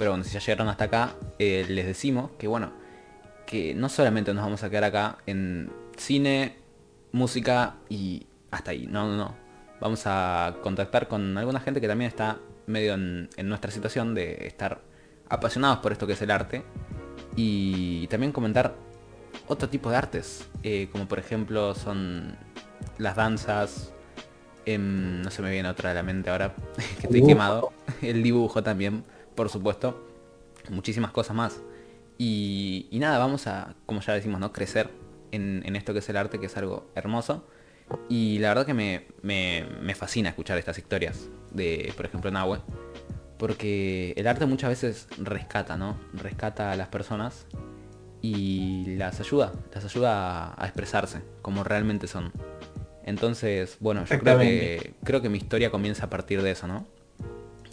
pero 0.00 0.12
bueno, 0.12 0.24
si 0.24 0.30
ya 0.30 0.40
llegaron 0.40 0.66
hasta 0.68 0.84
acá, 0.84 1.14
eh, 1.38 1.66
les 1.68 1.84
decimos 1.84 2.30
que 2.38 2.48
bueno, 2.48 2.72
que 3.46 3.74
no 3.74 3.90
solamente 3.90 4.32
nos 4.32 4.42
vamos 4.42 4.62
a 4.62 4.70
quedar 4.70 4.84
acá 4.84 5.18
en 5.26 5.70
cine, 5.94 6.56
música 7.12 7.74
y 7.90 8.26
hasta 8.50 8.70
ahí, 8.70 8.86
no, 8.86 9.06
no, 9.06 9.18
no. 9.18 9.36
Vamos 9.78 10.04
a 10.06 10.56
contactar 10.62 11.06
con 11.06 11.36
alguna 11.36 11.60
gente 11.60 11.82
que 11.82 11.86
también 11.86 12.08
está 12.08 12.38
medio 12.66 12.94
en, 12.94 13.28
en 13.36 13.48
nuestra 13.50 13.70
situación 13.70 14.14
de 14.14 14.46
estar 14.46 14.80
apasionados 15.28 15.80
por 15.80 15.92
esto 15.92 16.06
que 16.06 16.14
es 16.14 16.22
el 16.22 16.30
arte. 16.30 16.62
Y 17.36 18.06
también 18.06 18.32
comentar 18.32 18.76
otro 19.48 19.68
tipo 19.68 19.90
de 19.90 19.96
artes, 19.98 20.48
eh, 20.62 20.88
como 20.90 21.06
por 21.08 21.18
ejemplo 21.18 21.74
son 21.74 22.38
las 22.96 23.16
danzas, 23.16 23.92
em, 24.64 25.20
no 25.20 25.30
se 25.30 25.42
me 25.42 25.50
viene 25.50 25.68
otra 25.68 25.90
a 25.90 25.94
la 25.94 26.02
mente 26.02 26.30
ahora, 26.30 26.54
que 27.00 27.06
estoy 27.06 27.22
quemado, 27.22 27.74
el 28.00 28.22
dibujo 28.22 28.62
también, 28.62 29.04
por 29.40 29.48
supuesto, 29.48 30.06
muchísimas 30.68 31.12
cosas 31.12 31.34
más. 31.34 31.62
Y, 32.18 32.88
y 32.90 32.98
nada, 32.98 33.18
vamos 33.18 33.46
a, 33.46 33.74
como 33.86 34.02
ya 34.02 34.12
decimos, 34.12 34.38
¿no? 34.38 34.52
Crecer 34.52 34.90
en, 35.32 35.62
en 35.64 35.76
esto 35.76 35.94
que 35.94 36.00
es 36.00 36.08
el 36.10 36.18
arte, 36.18 36.38
que 36.38 36.44
es 36.44 36.56
algo 36.58 36.90
hermoso. 36.94 37.48
Y 38.10 38.38
la 38.40 38.48
verdad 38.50 38.66
que 38.66 38.74
me, 38.74 39.06
me- 39.22 39.64
me 39.80 39.94
fascina 39.94 40.28
escuchar 40.28 40.58
estas 40.58 40.76
historias 40.76 41.30
de, 41.52 41.90
por 41.96 42.04
ejemplo, 42.04 42.30
Nahue. 42.30 42.58
Porque 43.38 44.12
el 44.18 44.26
arte 44.26 44.44
muchas 44.44 44.68
veces 44.68 45.08
rescata, 45.16 45.78
¿no? 45.78 45.96
Rescata 46.12 46.70
a 46.72 46.76
las 46.76 46.88
personas 46.88 47.46
y 48.20 48.96
las 48.98 49.20
ayuda, 49.20 49.54
las 49.74 49.86
ayuda 49.86 50.52
a, 50.54 50.66
expresarse 50.66 51.22
como 51.40 51.64
realmente 51.64 52.08
son. 52.08 52.30
Entonces, 53.04 53.78
bueno, 53.80 54.04
yo 54.04 54.18
creo 54.18 54.38
que, 54.38 54.92
creo 55.02 55.22
que 55.22 55.30
mi 55.30 55.38
historia 55.38 55.70
comienza 55.70 56.04
a 56.04 56.10
partir 56.10 56.42
de 56.42 56.50
eso, 56.50 56.66
¿no? 56.66 56.86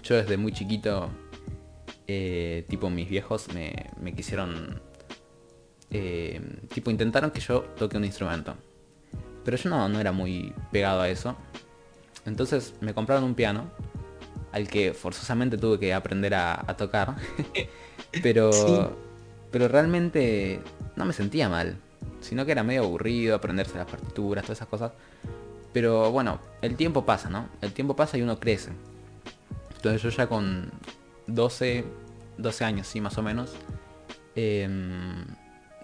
Yo 0.01 0.15
desde 0.15 0.37
muy 0.37 0.53
chiquito, 0.53 1.09
eh, 2.07 2.65
tipo 2.69 2.89
mis 2.89 3.09
viejos 3.09 3.53
me, 3.53 3.91
me 4.01 4.13
quisieron, 4.13 4.81
eh, 5.91 6.41
tipo 6.73 6.89
intentaron 6.89 7.31
que 7.31 7.41
yo 7.41 7.61
toque 7.77 7.97
un 7.97 8.05
instrumento. 8.05 8.55
Pero 9.43 9.57
yo 9.57 9.69
no, 9.69 9.87
no 9.89 9.99
era 9.99 10.11
muy 10.11 10.53
pegado 10.71 11.01
a 11.01 11.09
eso. 11.09 11.35
Entonces 12.25 12.73
me 12.81 12.93
compraron 12.93 13.23
un 13.23 13.35
piano 13.35 13.69
al 14.51 14.67
que 14.67 14.93
forzosamente 14.93 15.57
tuve 15.57 15.79
que 15.79 15.93
aprender 15.93 16.33
a, 16.33 16.75
tocar. 16.77 17.15
pero, 18.23 18.51
pero 19.51 19.67
realmente 19.67 20.61
no 20.95 21.05
me 21.05 21.13
sentía 21.13 21.49
mal, 21.49 21.77
sino 22.21 22.45
que 22.45 22.53
era 22.53 22.63
medio 22.63 22.83
aburrido 22.83 23.35
aprenderse 23.35 23.77
las 23.77 23.87
partituras, 23.87 24.43
todas 24.43 24.57
esas 24.57 24.67
cosas. 24.67 24.91
Pero 25.73 26.11
bueno, 26.11 26.39
el 26.61 26.75
tiempo 26.75 27.05
pasa, 27.05 27.29
¿no? 27.29 27.49
El 27.61 27.73
tiempo 27.73 27.95
pasa 27.95 28.17
y 28.17 28.21
uno 28.21 28.39
crece. 28.39 28.71
Entonces 29.75 30.01
yo 30.01 30.09
ya 30.09 30.27
con 30.27 30.71
12, 31.27 31.83
12 32.37 32.65
años, 32.65 32.87
sí, 32.87 33.01
más 33.01 33.17
o 33.17 33.23
menos, 33.23 33.55
em, 34.35 35.25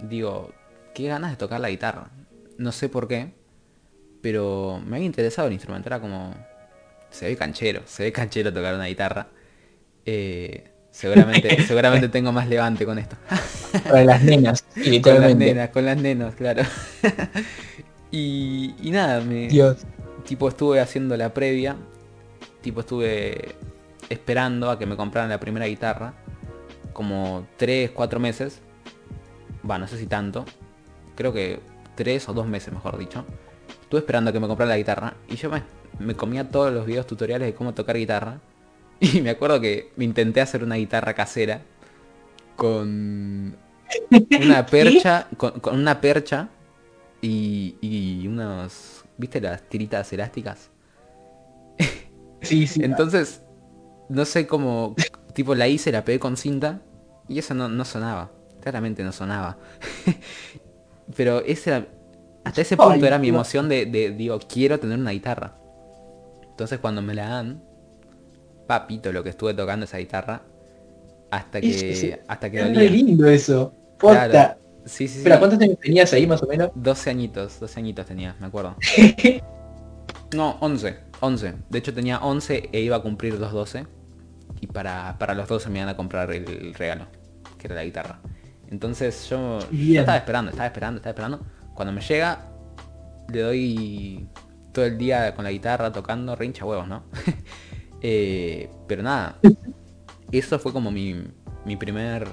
digo, 0.02 0.54
qué 0.94 1.08
ganas 1.08 1.32
de 1.32 1.38
tocar 1.38 1.60
la 1.60 1.70
guitarra. 1.70 2.10
No 2.58 2.72
sé 2.72 2.90
por 2.90 3.08
qué, 3.08 3.34
pero 4.22 4.82
me 4.86 4.98
había 4.98 5.06
interesado 5.06 5.48
el 5.48 5.54
instrumento. 5.54 5.90
Era 5.90 6.00
como, 6.00 6.34
se 7.10 7.28
ve 7.28 7.36
canchero, 7.36 7.82
se 7.86 8.04
ve 8.04 8.12
canchero 8.12 8.54
tocar 8.54 8.76
una 8.76 8.86
guitarra. 8.86 9.28
Eh, 10.06 10.72
seguramente, 10.92 11.64
seguramente 11.68 12.10
tengo 12.10 12.32
más 12.32 12.48
levante 12.48 12.86
con 12.86 13.00
esto. 13.00 13.16
Con 13.90 14.06
las 14.06 14.24
nenas, 14.24 14.64
Con 15.04 15.20
las 15.20 15.36
nenas, 15.36 15.70
con 15.70 15.84
las 15.84 15.98
nenas, 15.98 16.36
claro. 16.36 16.62
y, 18.12 18.76
y 18.80 18.92
nada, 18.92 19.20
me. 19.22 19.48
Dios. 19.48 19.78
Tipo 20.28 20.48
estuve 20.48 20.80
haciendo 20.80 21.18
la 21.18 21.34
previa. 21.34 21.76
Tipo 22.62 22.82
estuve 22.82 23.56
esperando 24.14 24.70
a 24.70 24.80
que 24.80 24.86
me 24.86 24.96
compraran 24.96 25.30
la 25.30 25.40
primera 25.40 25.66
guitarra. 25.66 26.14
Como 26.94 27.48
3, 27.58 27.92
4 27.92 28.20
meses. 28.20 28.62
Va, 29.70 29.78
no 29.78 29.88
sé 29.88 29.98
si 29.98 30.06
tanto. 30.06 30.46
Creo 31.16 31.34
que 31.34 31.60
3 31.96 32.30
o 32.30 32.34
2 32.34 32.48
meses, 32.48 32.74
mejor 32.74 32.98
dicho. 32.98 33.26
Estuve 33.82 34.00
esperando 34.00 34.30
a 34.30 34.34
que 34.34 34.40
me 34.40 34.48
compraran 34.48 34.70
la 34.70 34.78
guitarra. 34.78 35.14
Y 35.28 35.36
yo 35.36 35.50
me 35.50 35.64
me 36.00 36.16
comía 36.16 36.50
todos 36.50 36.74
los 36.74 36.86
videos 36.86 37.08
tutoriales 37.08 37.48
de 37.48 37.54
cómo 37.54 37.74
tocar 37.74 37.98
guitarra. 37.98 38.40
Y 39.00 39.22
me 39.22 39.32
acuerdo 39.32 39.60
que 39.60 39.92
me 39.98 40.06
intenté 40.06 40.40
hacer 40.40 40.64
una 40.64 40.76
guitarra 40.76 41.14
casera 41.14 41.62
con 42.56 43.58
una 44.40 44.66
percha, 44.70 45.28
con, 45.36 45.62
una 45.74 46.00
percha 46.00 46.48
y, 47.22 47.76
y, 47.82 48.26
unos, 48.28 49.04
¿viste 49.18 49.42
las 49.42 49.68
tiritas 49.68 50.14
elásticas? 50.14 50.70
Sí, 52.42 52.66
sí. 52.68 52.82
Entonces, 52.84 53.42
no 54.10 54.26
sé 54.26 54.48
cómo, 54.48 54.96
tipo 55.34 55.56
la 55.56 55.68
hice, 55.68 55.92
la 55.92 56.06
pegué 56.06 56.20
con 56.20 56.38
cinta 56.38 56.82
y 57.28 57.40
eso 57.40 57.54
no, 57.54 57.70
no 57.70 57.86
sonaba. 57.86 58.32
Claramente 58.62 59.04
no 59.04 59.12
sonaba. 59.12 59.58
Pero 61.16 61.42
ese 61.42 61.86
hasta 62.44 62.62
ese 62.62 62.76
punto 62.76 63.06
era 63.06 63.20
mi 63.20 63.30
emoción 63.30 63.70
de, 63.70 63.86
de, 63.86 64.12
digo, 64.12 64.40
quiero 64.40 64.80
tener 64.80 65.00
una 65.00 65.12
guitarra. 65.12 65.56
Entonces 66.50 66.80
cuando 66.80 67.02
me 67.02 67.14
la 67.14 67.30
dan, 67.30 67.64
papito 68.68 69.12
lo 69.12 69.24
que 69.24 69.30
estuve 69.30 69.54
tocando 69.54 69.86
esa 69.86 69.98
guitarra, 69.98 70.44
hasta 71.32 71.62
que, 71.62 72.22
hasta 72.28 72.52
que 72.52 72.62
es 72.62 72.92
lindo 72.92 73.28
eso. 73.28 73.74
Claro. 73.98 74.60
Sí, 74.86 75.08
sí, 75.08 75.22
Pero 75.24 75.40
¿cuántos 75.40 75.60
años 75.62 75.80
tenías 75.80 76.12
ahí 76.12 76.28
más 76.28 76.44
o 76.44 76.48
menos? 76.48 76.70
12 76.76 77.10
añitos, 77.10 77.60
12 77.60 77.80
añitos 77.80 78.06
tenía, 78.06 78.36
me 78.40 78.48
acuerdo. 78.48 78.76
no, 80.36 80.58
11, 80.60 80.98
11. 81.24 81.56
De 81.70 81.80
hecho 81.80 81.94
tenía 81.94 82.20
11 82.20 82.70
e 82.72 82.82
iba 82.82 82.98
a 82.98 83.02
cumplir 83.02 83.40
los 83.40 83.52
12. 83.52 83.88
Y 84.62 84.68
para, 84.68 85.18
para 85.18 85.34
los 85.34 85.48
12 85.48 85.70
me 85.70 85.80
iban 85.80 85.90
a 85.90 85.96
comprar 85.96 86.32
el 86.32 86.74
regalo, 86.74 87.08
que 87.58 87.68
era 87.68 87.76
la 87.76 87.84
guitarra. 87.84 88.20
Entonces 88.70 89.30
yo, 89.30 89.60
yo, 89.72 90.00
estaba 90.00 90.18
esperando, 90.18 90.52
estaba 90.52 90.68
esperando, 90.68 90.98
estaba 90.98 91.12
esperando. 91.12 91.46
Cuando 91.74 91.94
me 91.94 92.02
llega, 92.02 92.46
le 93.32 93.42
doy 93.42 94.28
todo 94.74 94.86
el 94.86 94.98
día 94.98 95.34
con 95.36 95.44
la 95.46 95.52
guitarra 95.52 95.92
tocando, 95.92 96.36
rincha 96.36 96.66
huevos, 96.66 96.88
¿no? 96.88 97.04
Eh, 98.06 98.70
pero 98.86 99.02
nada, 99.02 99.38
eso 100.30 100.60
fue 100.60 100.74
como 100.74 100.92
mi, 100.92 101.24
mi 101.64 101.78
primer 101.78 102.28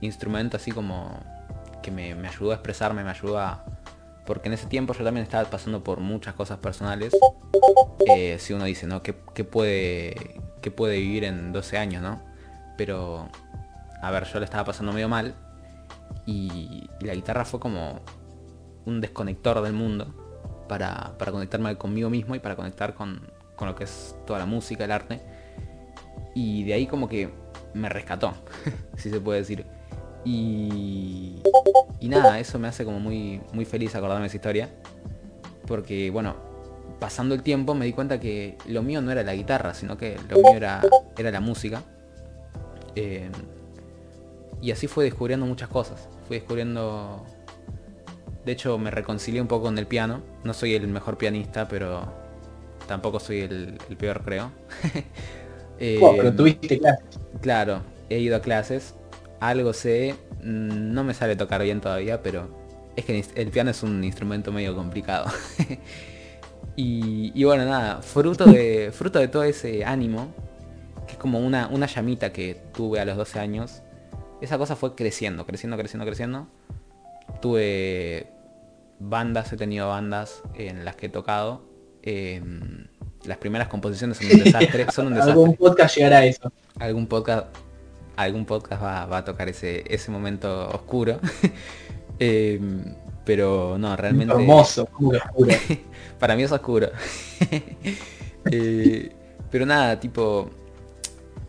instrumento 0.00 0.56
así 0.56 0.72
como 0.72 1.22
que 1.80 1.92
me, 1.92 2.12
ayudó 2.26 2.50
a 2.50 2.54
expresarme, 2.54 3.04
me 3.04 3.10
ayudó 3.10 3.38
a... 3.38 3.64
Porque 4.26 4.48
en 4.48 4.54
ese 4.54 4.66
tiempo 4.66 4.94
yo 4.94 5.04
también 5.04 5.24
estaba 5.24 5.48
pasando 5.48 5.82
por 5.82 6.00
muchas 6.00 6.34
cosas 6.34 6.58
personales. 6.58 7.12
Eh, 8.06 8.36
si 8.38 8.52
uno 8.52 8.64
dice, 8.64 8.86
¿no? 8.86 9.02
¿Qué, 9.02 9.12
puede, 9.12 10.40
¿Qué 10.62 10.70
puede 10.70 10.98
vivir 10.98 11.24
en 11.24 11.52
12 11.52 11.78
años, 11.78 12.02
no? 12.02 12.22
Pero, 12.76 13.28
a 14.02 14.10
ver, 14.10 14.24
yo 14.24 14.38
le 14.38 14.44
estaba 14.44 14.64
pasando 14.64 14.92
medio 14.92 15.08
mal. 15.08 15.34
y 16.26 16.88
la 17.00 17.14
guitarra 17.14 17.44
fue 17.44 17.60
como 17.60 18.00
un 18.84 19.00
desconector 19.00 19.60
del 19.62 19.72
mundo 19.72 20.14
para, 20.70 21.16
conectarme 21.18 21.76
conmigo 21.76 22.10
mismo 22.10 22.36
y 22.36 22.38
para 22.38 22.54
conectar 22.54 22.94
con, 22.94 23.20
lo 23.60 23.74
que 23.74 23.84
es 23.84 24.14
toda 24.24 24.38
la 24.38 24.46
música, 24.46 24.84
el 24.84 24.92
arte. 24.92 25.20
Y 26.34 26.62
de 26.64 26.74
ahí 26.74 26.86
como 26.86 27.08
que 27.08 27.30
me 27.74 27.88
rescató, 27.88 28.34
si 28.96 29.10
se 29.10 29.20
puede 29.20 29.40
decir. 29.40 29.66
Y, 30.24 31.42
y 32.00 32.08
nada, 32.08 32.38
eso 32.38 32.58
me 32.58 32.68
hace 32.68 32.84
como 32.84 32.98
muy, 32.98 33.40
muy 33.52 33.64
feliz 33.64 33.94
acordarme 33.94 34.22
de 34.22 34.28
esa 34.28 34.36
historia. 34.36 34.68
Porque 35.66 36.10
bueno, 36.10 36.34
pasando 36.98 37.34
el 37.34 37.42
tiempo 37.42 37.74
me 37.74 37.84
di 37.84 37.92
cuenta 37.92 38.18
que 38.18 38.56
lo 38.66 38.82
mío 38.82 39.00
no 39.02 39.12
era 39.12 39.22
la 39.22 39.34
guitarra, 39.34 39.74
sino 39.74 39.96
que 39.96 40.16
lo 40.28 40.38
mío 40.38 40.56
era, 40.56 40.80
era 41.16 41.30
la 41.30 41.40
música. 41.40 41.82
Eh, 42.96 43.30
y 44.60 44.72
así 44.72 44.86
fue 44.86 45.04
descubriendo 45.04 45.46
muchas 45.46 45.68
cosas. 45.68 46.08
Fui 46.26 46.38
descubriendo 46.38 47.24
de 48.44 48.52
hecho 48.52 48.78
me 48.78 48.90
reconcilié 48.90 49.40
un 49.40 49.48
poco 49.48 49.64
con 49.64 49.78
el 49.78 49.86
piano. 49.86 50.22
No 50.44 50.54
soy 50.54 50.74
el 50.74 50.86
mejor 50.88 51.18
pianista, 51.18 51.68
pero 51.68 52.12
tampoco 52.88 53.20
soy 53.20 53.40
el, 53.40 53.78
peor, 53.98 54.22
creo. 54.24 54.50
Oh, 56.02 56.12
pero 56.14 56.30
tuviste 56.34 56.78
clases. 56.78 57.18
Claro, 57.40 57.80
he 58.10 58.18
ido 58.18 58.36
a 58.36 58.42
clases. 58.42 58.94
Algo 59.40 59.72
sé. 59.72 60.14
Mm, 60.42 60.92
no 60.92 61.04
me 61.04 61.14
sale 61.14 61.36
tocar 61.36 61.62
bien 61.62 61.80
todavía, 61.80 62.22
pero 62.22 62.48
es 62.96 63.04
que 63.04 63.24
el 63.34 63.48
piano 63.48 63.70
es 63.70 63.82
un 63.82 64.04
instrumento 64.04 64.52
medio 64.52 64.74
complicado. 64.74 65.26
y, 66.76 67.44
bueno, 67.44 67.64
nada, 67.64 68.02
fruto 68.02 68.44
de, 68.44 68.90
fruto 68.92 69.18
de 69.18 69.28
todo 69.28 69.44
ese 69.44 69.84
ánimo, 69.84 70.32
que 71.06 71.12
es 71.12 71.18
como 71.18 71.40
una, 71.40 71.68
una 71.68 71.86
llamita 71.86 72.32
que 72.32 72.60
tuve 72.72 73.00
a 73.00 73.04
los 73.04 73.16
12 73.16 73.38
años, 73.40 73.82
esa 74.40 74.58
cosa 74.58 74.76
fue 74.76 74.94
creciendo, 74.94 75.46
creciendo, 75.46 75.76
creciendo, 75.76 76.06
creciendo. 76.06 76.46
Tuve 77.40 78.28
bandas, 78.98 79.52
he 79.52 79.56
tenido 79.56 79.88
bandas 79.88 80.42
en 80.54 80.84
las 80.84 80.96
que 80.96 81.06
he 81.06 81.08
tocado. 81.08 81.62
Em, 82.02 82.86
las 83.24 83.36
primeras 83.38 83.68
composiciones 83.68 84.16
son 84.16 84.26
un 84.30 84.38
desastre. 84.44 84.86
Son 84.90 85.06
un 85.08 85.14
desastre. 85.14 85.32
Algún 85.32 85.56
podcast 85.56 85.96
llegará 85.96 86.18
a 86.18 86.24
eso. 86.24 86.52
Algún 86.78 87.06
podcast, 87.06 87.46
algún 88.22 88.44
podcast 88.44 88.82
va, 88.82 89.16
a 89.16 89.24
tocar 89.24 89.48
ese, 89.48 89.84
ese 89.86 90.10
momento 90.10 90.68
oscuro. 90.68 91.18
Em, 92.22 92.84
pero 93.24 93.78
no, 93.78 93.96
realmente. 93.96 94.34
Hermoso, 94.34 94.82
oscuro. 94.84 95.20
Para 96.18 96.36
mí 96.36 96.42
es 96.42 96.52
oscuro. 96.52 96.90
Eh, 98.50 99.12
pero 99.50 99.66
nada, 99.66 100.00
tipo. 100.00 100.48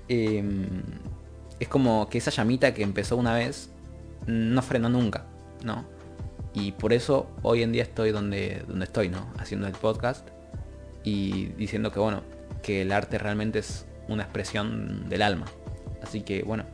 Em, 0.09 0.67
es 1.57 1.69
como 1.69 2.09
que 2.09 2.17
esa 2.17 2.31
llamita 2.31 2.73
que 2.73 2.83
empezó 2.83 3.15
una 3.15 3.33
vez 3.33 3.69
no 4.27 4.61
frenó 4.61 4.89
nunca, 4.89 5.23
¿no? 5.63 5.85
Y 6.53 6.73
por 6.73 6.91
eso 6.91 7.31
hoy 7.43 7.63
en 7.63 7.71
día 7.71 7.83
estoy 7.83 8.11
donde, 8.11 8.63
donde 8.67 8.83
estoy, 8.83 9.07
¿no? 9.07 9.31
Haciendo 9.37 9.67
el 9.67 9.73
podcast 9.73 10.27
y 11.05 11.45
diciendo 11.57 11.93
que 11.93 11.99
bueno, 12.01 12.23
que 12.61 12.81
el 12.81 12.91
arte 12.91 13.17
realmente 13.17 13.59
es 13.59 13.85
una 14.09 14.23
expresión 14.23 15.07
del 15.07 15.21
alma. 15.21 15.45
Así 16.01 16.21
que 16.21 16.43
bueno, 16.43 16.65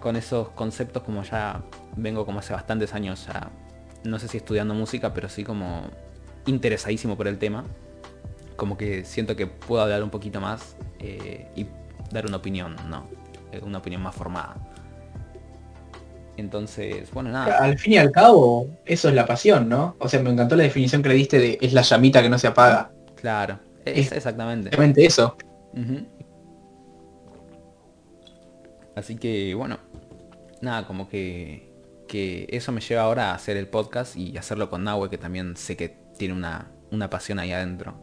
con 0.00 0.16
esos 0.16 0.50
conceptos 0.50 1.02
como 1.02 1.22
ya 1.22 1.62
vengo 1.96 2.26
como 2.26 2.40
hace 2.40 2.52
bastantes 2.52 2.94
años 2.94 3.26
ya, 3.26 3.50
no 4.04 4.18
sé 4.18 4.28
si 4.28 4.36
estudiando 4.38 4.74
música, 4.74 5.14
pero 5.14 5.28
sí 5.28 5.44
como 5.44 5.84
interesadísimo 6.46 7.16
por 7.16 7.28
el 7.28 7.38
tema. 7.38 7.64
Como 8.56 8.76
que 8.76 9.04
siento 9.04 9.34
que 9.36 9.46
puedo 9.46 9.82
hablar 9.82 10.02
un 10.02 10.10
poquito 10.10 10.40
más 10.40 10.76
eh, 10.98 11.48
y 11.56 11.66
dar 12.12 12.26
una 12.26 12.36
opinión, 12.36 12.76
¿no? 12.88 13.06
Eh, 13.50 13.60
una 13.64 13.78
opinión 13.78 14.02
más 14.02 14.14
formada. 14.14 14.56
Entonces, 16.36 17.10
bueno, 17.12 17.30
nada. 17.30 17.58
Al 17.58 17.78
fin 17.78 17.94
y 17.94 17.98
al 17.98 18.10
cabo, 18.10 18.66
eso 18.84 19.08
es 19.08 19.14
la 19.14 19.26
pasión, 19.26 19.68
¿no? 19.68 19.96
O 19.98 20.08
sea, 20.08 20.20
me 20.20 20.30
encantó 20.30 20.56
la 20.56 20.64
definición 20.64 21.02
que 21.02 21.10
le 21.10 21.14
diste 21.14 21.38
de 21.38 21.58
es 21.60 21.72
la 21.72 21.82
llamita 21.82 22.22
que 22.22 22.28
no 22.28 22.38
se 22.38 22.46
apaga. 22.46 22.90
Claro, 23.16 23.58
es, 23.84 24.12
exactamente. 24.12 24.68
Exactamente 24.68 25.04
eso. 25.04 25.36
Así 28.94 29.16
que, 29.16 29.54
bueno, 29.54 29.78
nada, 30.60 30.86
como 30.86 31.08
que, 31.08 31.70
que 32.08 32.46
eso 32.50 32.72
me 32.72 32.80
lleva 32.80 33.02
ahora 33.02 33.30
a 33.30 33.34
hacer 33.34 33.56
el 33.56 33.68
podcast 33.68 34.16
y 34.16 34.36
hacerlo 34.36 34.68
con 34.70 34.84
Nahue, 34.84 35.10
que 35.10 35.18
también 35.18 35.56
sé 35.56 35.76
que 35.76 35.96
tiene 36.18 36.34
una, 36.34 36.70
una 36.90 37.10
pasión 37.10 37.38
ahí 37.38 37.52
adentro. 37.52 37.94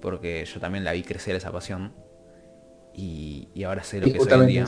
Porque 0.00 0.44
yo 0.44 0.60
también 0.60 0.84
la 0.84 0.92
vi 0.92 1.02
crecer 1.02 1.34
esa 1.36 1.50
pasión. 1.50 1.92
Y, 2.94 3.48
ahora 3.64 3.82
sé 3.82 4.00
lo 4.00 4.06
que 4.06 4.18
es 4.18 4.26
hoy 4.26 4.32
en 4.32 4.46
día. 4.46 4.66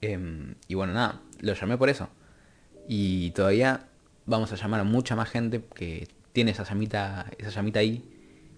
Em, 0.00 0.54
y 0.68 0.74
bueno, 0.74 0.92
nada, 0.92 1.20
lo 1.40 1.52
llamé 1.54 1.76
por 1.76 1.88
eso. 1.88 2.08
Y 2.88 3.30
todavía 3.32 3.88
vamos 4.26 4.52
a 4.52 4.56
llamar 4.56 4.80
a 4.80 4.84
mucha 4.84 5.16
más 5.16 5.30
gente 5.30 5.62
que 5.74 6.08
tiene 6.32 6.50
esa 6.50 6.64
llamita, 6.64 7.26
esa 7.38 7.48
llamita 7.50 7.80
ahí 7.80 8.04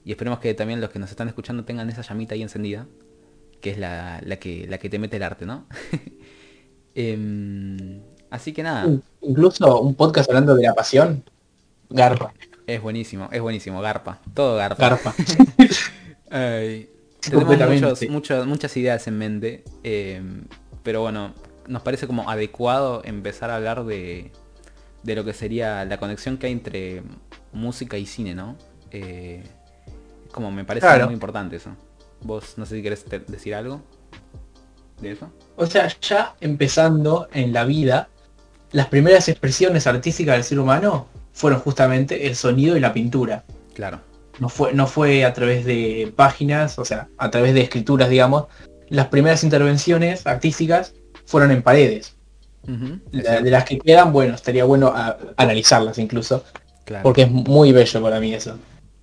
Y 0.05 0.11
esperemos 0.11 0.41
que 0.41 0.53
también 0.55 0.81
los 0.81 0.91
que 0.91 0.99
nos 0.99 1.11
están 1.11 1.29
escuchando 1.29 1.65
tengan 1.65 1.89
esa 1.89 2.03
llamita 2.03 2.35
ahí 2.35 2.43
encendida, 2.43 2.87
que 3.61 3.71
es 3.71 3.79
la, 3.79 4.21
la 4.25 4.37
que, 4.37 4.67
la 4.69 4.79
que 4.79 4.89
te 4.89 4.99
mete 4.99 5.17
el 5.17 5.23
arte, 5.23 5.47
¿no? 5.47 5.67
Em, 6.95 8.01
así 8.29 8.53
que 8.53 8.65
nada. 8.65 8.89
Incluso 9.21 9.81
un 9.81 9.95
podcast 9.95 10.29
hablando 10.31 10.57
de 10.57 10.65
la 10.65 10.75
pasión. 10.75 11.23
Garpa. 11.91 12.35
Es 12.67 12.83
buenísimo, 12.83 13.29
es 13.31 13.41
buenísimo, 13.41 13.81
Garpa. 13.81 14.21
Todo 14.35 14.57
Garpa. 14.57 14.89
Garpa. 14.89 15.15
Ay, 16.31 16.91
tenemos 17.21 18.03
muchos, 18.11 18.47
muchas 18.47 18.77
ideas 18.77 19.07
en 19.07 19.17
mente. 19.17 19.65
Em, 19.85 20.45
pero 20.83 21.03
bueno, 21.03 21.35
nos 21.69 21.83
parece 21.83 22.09
como 22.09 22.29
adecuado 22.29 23.03
empezar 23.05 23.51
a 23.51 23.57
hablar 23.57 23.85
de, 23.85 24.33
de 25.03 25.15
lo 25.15 25.25
que 25.25 25.33
sería 25.33 25.85
la 25.85 25.99
conexión 25.99 26.37
que 26.37 26.47
hay 26.47 26.53
entre 26.53 27.03
música 27.53 27.97
y 27.97 28.07
cine, 28.07 28.35
¿no? 28.35 28.57
Eh, 28.91 29.45
como 30.33 30.51
me 30.51 30.65
parece 30.65 31.05
muy 31.05 31.15
importante 31.15 31.57
eso. 31.57 31.71
Vos 32.23 32.55
no 32.57 32.67
sé 32.67 32.77
si 32.77 32.83
querés 32.83 33.05
decir 33.27 33.55
algo 33.55 33.81
de 35.01 35.13
eso. 35.13 35.31
O 35.57 35.67
sea, 35.67 35.89
ya 36.01 36.35
empezando 36.41 37.29
en 37.33 37.53
la 37.53 37.65
vida, 37.65 38.09
las 38.73 38.89
primeras 38.89 39.29
expresiones 39.29 39.87
artísticas 39.87 40.37
del 40.37 40.45
ser 40.45 40.59
humano 40.59 41.07
fueron 41.33 41.61
justamente 41.61 42.27
el 42.27 42.37
sonido 42.37 42.77
y 42.77 42.81
la 42.81 42.93
pintura. 42.93 43.45
Claro. 43.75 44.01
No 44.41 44.49
fue, 44.49 44.73
no 44.73 44.87
fue 44.87 45.25
a 45.25 45.33
través 45.33 45.65
de 45.65 46.13
páginas, 46.15 46.79
o 46.79 46.85
sea, 46.85 47.09
a 47.17 47.31
través 47.31 47.55
de 47.55 47.63
escrituras, 47.63 48.09
digamos. 48.09 48.47
Las 48.89 49.09
primeras 49.09 49.45
intervenciones 49.45 50.27
artísticas 50.27 50.95
fueron 51.27 51.51
en 51.51 51.63
paredes. 51.63 52.15
de, 52.65 53.51
las 53.51 53.65
que 53.65 53.79
quedan, 53.79 54.13
bueno, 54.13 54.35
estaría 54.35 54.65
bueno 54.65 54.93
analizarlas 55.37 55.99
incluso. 55.99 56.45
Porque 57.03 57.23
es 57.23 57.31
muy 57.31 57.73
bello 57.73 58.03
para 58.03 58.19
mí 58.19 58.35
eso. 58.35 58.59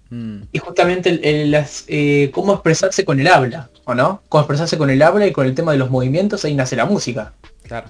Mm. 0.10 0.44
Y 0.52 0.60
justamente 0.60 1.10
el, 1.10 1.52
las, 1.52 1.86
eh, 1.88 2.32
cómo 2.34 2.54
expresarse 2.54 3.06
con 3.06 3.20
el 3.20 3.28
habla, 3.28 3.70
¿o 3.86 3.96
no? 3.96 4.22
Cómo 4.30 4.42
expresarse 4.42 4.78
con 4.78 4.90
el 4.90 5.02
habla 5.02 5.28
y 5.28 5.32
con 5.32 5.46
el 5.46 5.56
tema 5.56 5.72
de 5.72 5.78
los 5.78 5.90
movimientos, 5.90 6.46
ahí 6.46 6.54
nace 6.54 6.76
la 6.76 6.86
música. 6.86 7.34
Claro, 7.64 7.90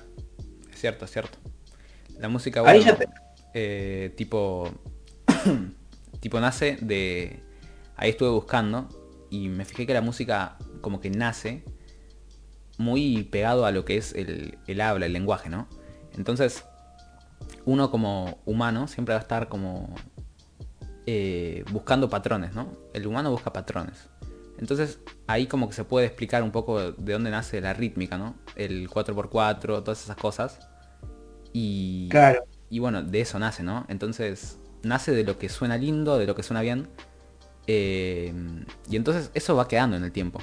es 0.72 0.80
cierto, 0.80 1.06
es 1.06 1.12
cierto. 1.12 1.38
La 2.18 2.30
música, 2.30 2.62
bueno, 2.62 2.98
eh, 3.54 4.14
tipo, 4.16 4.70
tipo 6.20 6.40
nace 6.40 6.78
de... 6.82 7.42
Ahí 7.98 8.10
estuve 8.10 8.30
buscando 8.30 8.90
y 9.30 9.48
me 9.48 9.64
fijé 9.64 9.86
que 9.86 9.94
la 9.94 10.02
música 10.02 10.58
como 10.82 11.00
que 11.00 11.10
nace 11.10 11.64
muy 12.78 13.24
pegado 13.24 13.66
a 13.66 13.72
lo 13.72 13.86
que 13.86 13.98
es 13.98 14.14
el, 14.14 14.58
el 14.68 14.82
habla, 14.82 15.06
el 15.06 15.14
lenguaje, 15.14 15.50
¿no? 15.50 15.68
Entonces, 16.14 16.66
uno 17.66 17.92
como 17.92 18.40
humano 18.46 18.88
siempre 18.88 19.14
va 19.14 19.20
a 19.20 19.22
estar 19.22 19.48
como 19.48 19.96
eh, 21.06 21.64
buscando 21.72 22.10
patrones, 22.10 22.54
¿no? 22.54 22.72
El 22.94 23.08
humano 23.08 23.32
busca 23.32 23.54
patrones. 23.54 24.10
Entonces 24.58 25.00
ahí 25.28 25.48
como 25.48 25.68
que 25.68 25.76
se 25.76 25.84
puede 25.84 26.08
explicar 26.08 26.42
un 26.42 26.52
poco 26.52 26.92
de 26.92 27.14
dónde 27.14 27.30
nace 27.30 27.62
la 27.62 27.74
rítmica, 27.74 28.18
¿no? 28.18 28.36
El 28.56 28.90
4x4, 28.90 29.84
todas 29.84 30.04
esas 30.04 30.16
cosas. 30.18 30.60
Y, 31.54 32.10
claro. 32.10 32.46
y 32.70 32.80
bueno, 32.80 33.04
de 33.04 33.22
eso 33.22 33.38
nace, 33.40 33.64
¿no? 33.64 33.86
Entonces 33.88 34.58
nace 34.84 35.12
de 35.12 35.24
lo 35.24 35.38
que 35.38 35.50
suena 35.50 35.78
lindo, 35.78 36.18
de 36.18 36.26
lo 36.26 36.36
que 36.36 36.44
suena 36.44 36.62
bien. 36.62 36.88
Eh, 37.68 38.34
y 38.90 38.96
entonces 38.96 39.32
eso 39.34 39.56
va 39.56 39.68
quedando 39.68 39.98
en 39.98 40.04
el 40.04 40.12
tiempo. 40.12 40.42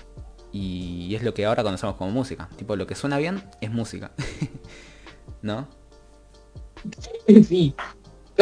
Y 0.52 1.14
es 1.14 1.22
lo 1.22 1.32
que 1.32 1.46
ahora 1.46 1.62
conocemos 1.62 1.96
como 1.96 2.10
música. 2.10 2.48
Tipo, 2.56 2.76
lo 2.76 2.86
que 2.86 2.94
suena 2.94 3.18
bien 3.18 3.42
es 3.60 3.70
música. 3.70 4.12
¿No? 5.42 5.66
Sí. 7.48 7.74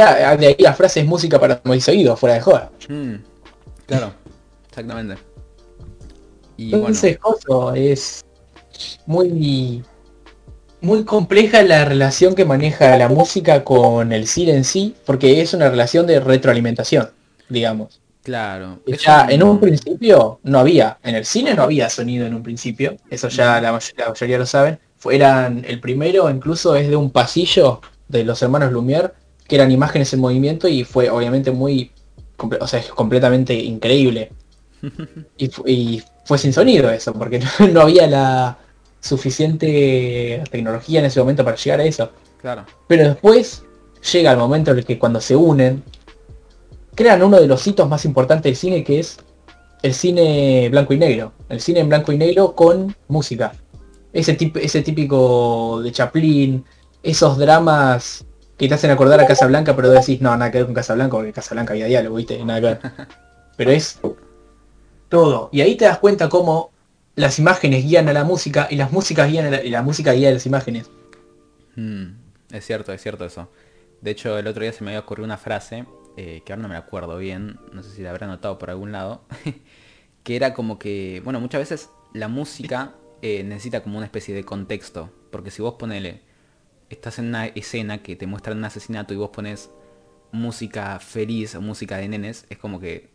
Claro, 0.00 0.40
de 0.40 0.46
ahí 0.46 0.56
la 0.58 0.72
frase 0.72 1.00
es 1.00 1.06
música 1.06 1.38
para 1.38 1.60
mis 1.64 1.86
oídos, 1.86 2.18
fuera 2.18 2.36
de 2.36 2.40
joda. 2.40 2.70
Mm, 2.88 3.14
claro, 3.86 4.14
exactamente. 4.68 5.16
Y 6.56 6.74
Entonces, 6.74 7.18
es 7.74 8.24
muy 9.04 9.82
muy 10.80 11.04
compleja 11.04 11.62
la 11.62 11.84
relación 11.84 12.34
que 12.34 12.46
maneja 12.46 12.96
la 12.96 13.10
música 13.10 13.62
con 13.62 14.14
el 14.14 14.26
cine 14.26 14.54
en 14.54 14.64
sí, 14.64 14.94
porque 15.04 15.42
es 15.42 15.52
una 15.52 15.68
relación 15.68 16.06
de 16.06 16.18
retroalimentación, 16.18 17.10
digamos. 17.50 18.00
Claro. 18.22 18.80
Ya 18.86 19.26
en 19.28 19.42
un 19.42 19.60
principio 19.60 20.40
no 20.44 20.60
había, 20.60 20.96
en 21.02 21.14
el 21.14 21.26
cine 21.26 21.52
no 21.52 21.64
había 21.64 21.90
sonido 21.90 22.26
en 22.26 22.34
un 22.34 22.42
principio, 22.42 22.96
eso 23.10 23.28
ya 23.28 23.60
la, 23.60 23.72
mayoría, 23.72 24.38
lo 24.38 24.46
saben. 24.46 24.78
Fueran 24.96 25.62
el 25.68 25.78
primero 25.78 26.30
incluso 26.30 26.74
es 26.74 26.88
de 26.88 26.96
un 26.96 27.10
pasillo 27.10 27.82
de 28.08 28.24
los 28.24 28.40
hermanos 28.40 28.72
Lumière, 28.72 29.12
que 29.50 29.56
eran 29.56 29.72
imágenes 29.72 30.12
en 30.12 30.20
movimiento 30.20 30.68
y 30.68 30.84
fue 30.84 31.10
obviamente 31.10 31.50
muy, 31.50 31.90
o 32.60 32.66
sea, 32.68 32.78
es 32.78 32.86
completamente 32.86 33.52
increíble. 33.52 34.30
y, 35.36 36.00
fue 36.24 36.38
sin 36.38 36.52
sonido 36.52 36.88
eso, 36.88 37.12
porque 37.12 37.42
no, 37.72 37.80
había 37.80 38.06
la 38.06 38.58
suficiente 39.00 40.44
tecnología 40.52 41.00
en 41.00 41.06
ese 41.06 41.18
momento 41.18 41.44
para 41.44 41.56
llegar 41.56 41.80
a 41.80 41.84
eso. 41.84 42.12
Claro. 42.40 42.64
Pero 42.86 43.08
después 43.08 43.64
llega 44.12 44.30
el 44.30 44.38
momento 44.38 44.70
en 44.70 44.78
el 44.78 44.84
que 44.84 45.00
cuando 45.00 45.20
se 45.20 45.34
unen, 45.34 45.82
crean 46.94 47.20
uno 47.20 47.40
de 47.40 47.48
los 47.48 47.66
hitos 47.66 47.88
más 47.88 48.04
importantes 48.04 48.44
del 48.44 48.56
cine 48.56 48.84
que 48.84 49.00
es 49.00 49.16
el 49.82 49.94
cine 49.94 50.68
blanco 50.70 50.94
y 50.94 50.98
negro. 50.98 51.32
El 51.48 51.60
cine 51.60 51.80
en 51.80 51.88
blanco 51.88 52.12
y 52.12 52.18
negro 52.18 52.54
con 52.54 52.94
música. 53.08 53.52
Ese, 54.12 54.38
ese 54.62 54.82
típico 54.82 55.80
de 55.82 55.90
Chaplin, 55.90 56.64
esos 57.02 57.36
dramas 57.36 58.24
que 58.60 58.68
te 58.68 58.74
hacen 58.74 58.90
acordar 58.90 59.18
a 59.18 59.26
Casablanca, 59.26 59.74
pero 59.74 59.88
decís, 59.88 60.20
no, 60.20 60.36
nada 60.36 60.50
que 60.50 60.58
ver 60.58 60.66
con 60.66 60.74
Casablanca, 60.74 61.16
porque 61.16 61.32
Casablanca 61.32 61.72
había 61.72 61.86
diálogo, 61.86 62.16
¿viste? 62.16 62.44
Nada 62.44 62.60
que 62.60 62.66
ver. 62.66 62.80
Pero 63.56 63.70
es 63.70 63.98
todo. 65.08 65.48
Y 65.50 65.62
ahí 65.62 65.76
te 65.76 65.86
das 65.86 65.98
cuenta 65.98 66.28
cómo 66.28 66.70
las 67.14 67.38
imágenes 67.38 67.84
guían 67.84 68.10
a 68.10 68.12
la 68.12 68.22
música 68.22 68.68
y 68.70 68.76
las 68.76 68.92
músicas 68.92 69.30
guían 69.30 69.46
a 69.46 69.50
la, 69.50 69.64
y 69.64 69.70
la 69.70 69.80
música 69.80 70.12
guía 70.12 70.28
a 70.28 70.32
las 70.32 70.44
imágenes. 70.44 70.90
Hmm, 71.74 72.16
es 72.52 72.66
cierto, 72.66 72.92
es 72.92 73.00
cierto 73.00 73.24
eso. 73.24 73.50
De 74.02 74.10
hecho, 74.10 74.38
el 74.38 74.46
otro 74.46 74.62
día 74.62 74.74
se 74.74 74.84
me 74.84 74.90
había 74.90 75.00
ocurrido 75.00 75.24
una 75.24 75.38
frase, 75.38 75.86
eh, 76.18 76.42
que 76.44 76.52
ahora 76.52 76.60
no 76.60 76.68
me 76.68 76.76
acuerdo 76.76 77.16
bien, 77.16 77.58
no 77.72 77.82
sé 77.82 77.90
si 77.92 78.02
la 78.02 78.10
habrá 78.10 78.26
notado 78.26 78.58
por 78.58 78.68
algún 78.68 78.92
lado, 78.92 79.22
que 80.22 80.36
era 80.36 80.52
como 80.52 80.78
que, 80.78 81.22
bueno, 81.24 81.40
muchas 81.40 81.62
veces 81.62 81.90
la 82.12 82.28
música 82.28 82.92
eh, 83.22 83.42
necesita 83.42 83.82
como 83.82 83.96
una 83.96 84.04
especie 84.04 84.34
de 84.34 84.44
contexto, 84.44 85.10
porque 85.30 85.50
si 85.50 85.62
vos 85.62 85.76
ponele, 85.78 86.28
estás 86.90 87.18
en 87.18 87.26
una 87.26 87.46
escena 87.46 88.02
que 88.02 88.16
te 88.16 88.26
muestra 88.26 88.52
un 88.52 88.64
asesinato 88.64 89.14
y 89.14 89.16
vos 89.16 89.30
pones 89.30 89.70
música 90.32 90.98
feliz 90.98 91.54
o 91.54 91.62
música 91.62 91.96
de 91.96 92.08
nenes, 92.08 92.46
es 92.50 92.58
como 92.58 92.80
que 92.80 93.10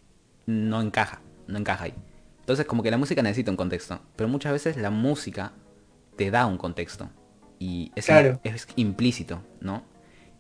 no 0.46 0.82
encaja, 0.82 1.22
no 1.48 1.60
encaja 1.60 1.86
ahí. 1.86 1.94
Entonces 2.40 2.66
como 2.66 2.84
que 2.84 2.92
la 2.92 2.98
música 2.98 3.22
necesita 3.22 3.52
un 3.52 3.58
contexto, 3.58 4.02
pero 4.16 4.30
muchas 4.30 4.54
veces 4.54 4.78
la 4.78 4.90
música 4.90 5.54
te 6.16 6.32
da 6.32 6.46
un 6.46 6.58
contexto 6.58 7.10
y 7.60 7.92
es, 7.96 8.10
es 8.10 8.68
implícito, 8.76 9.44
¿no? 9.62 9.84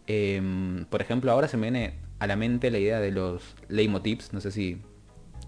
Em, 0.07 0.85
por 0.85 1.01
ejemplo, 1.01 1.31
ahora 1.31 1.47
se 1.47 1.57
me 1.57 1.69
viene 1.71 1.99
a 2.19 2.27
la 2.27 2.35
mente 2.35 2.71
la 2.71 2.77
idea 2.77 2.99
de 2.99 3.11
los 3.11 3.55
leitmotivs, 3.67 4.33
no 4.33 4.39
sé 4.39 4.51
si 4.51 4.81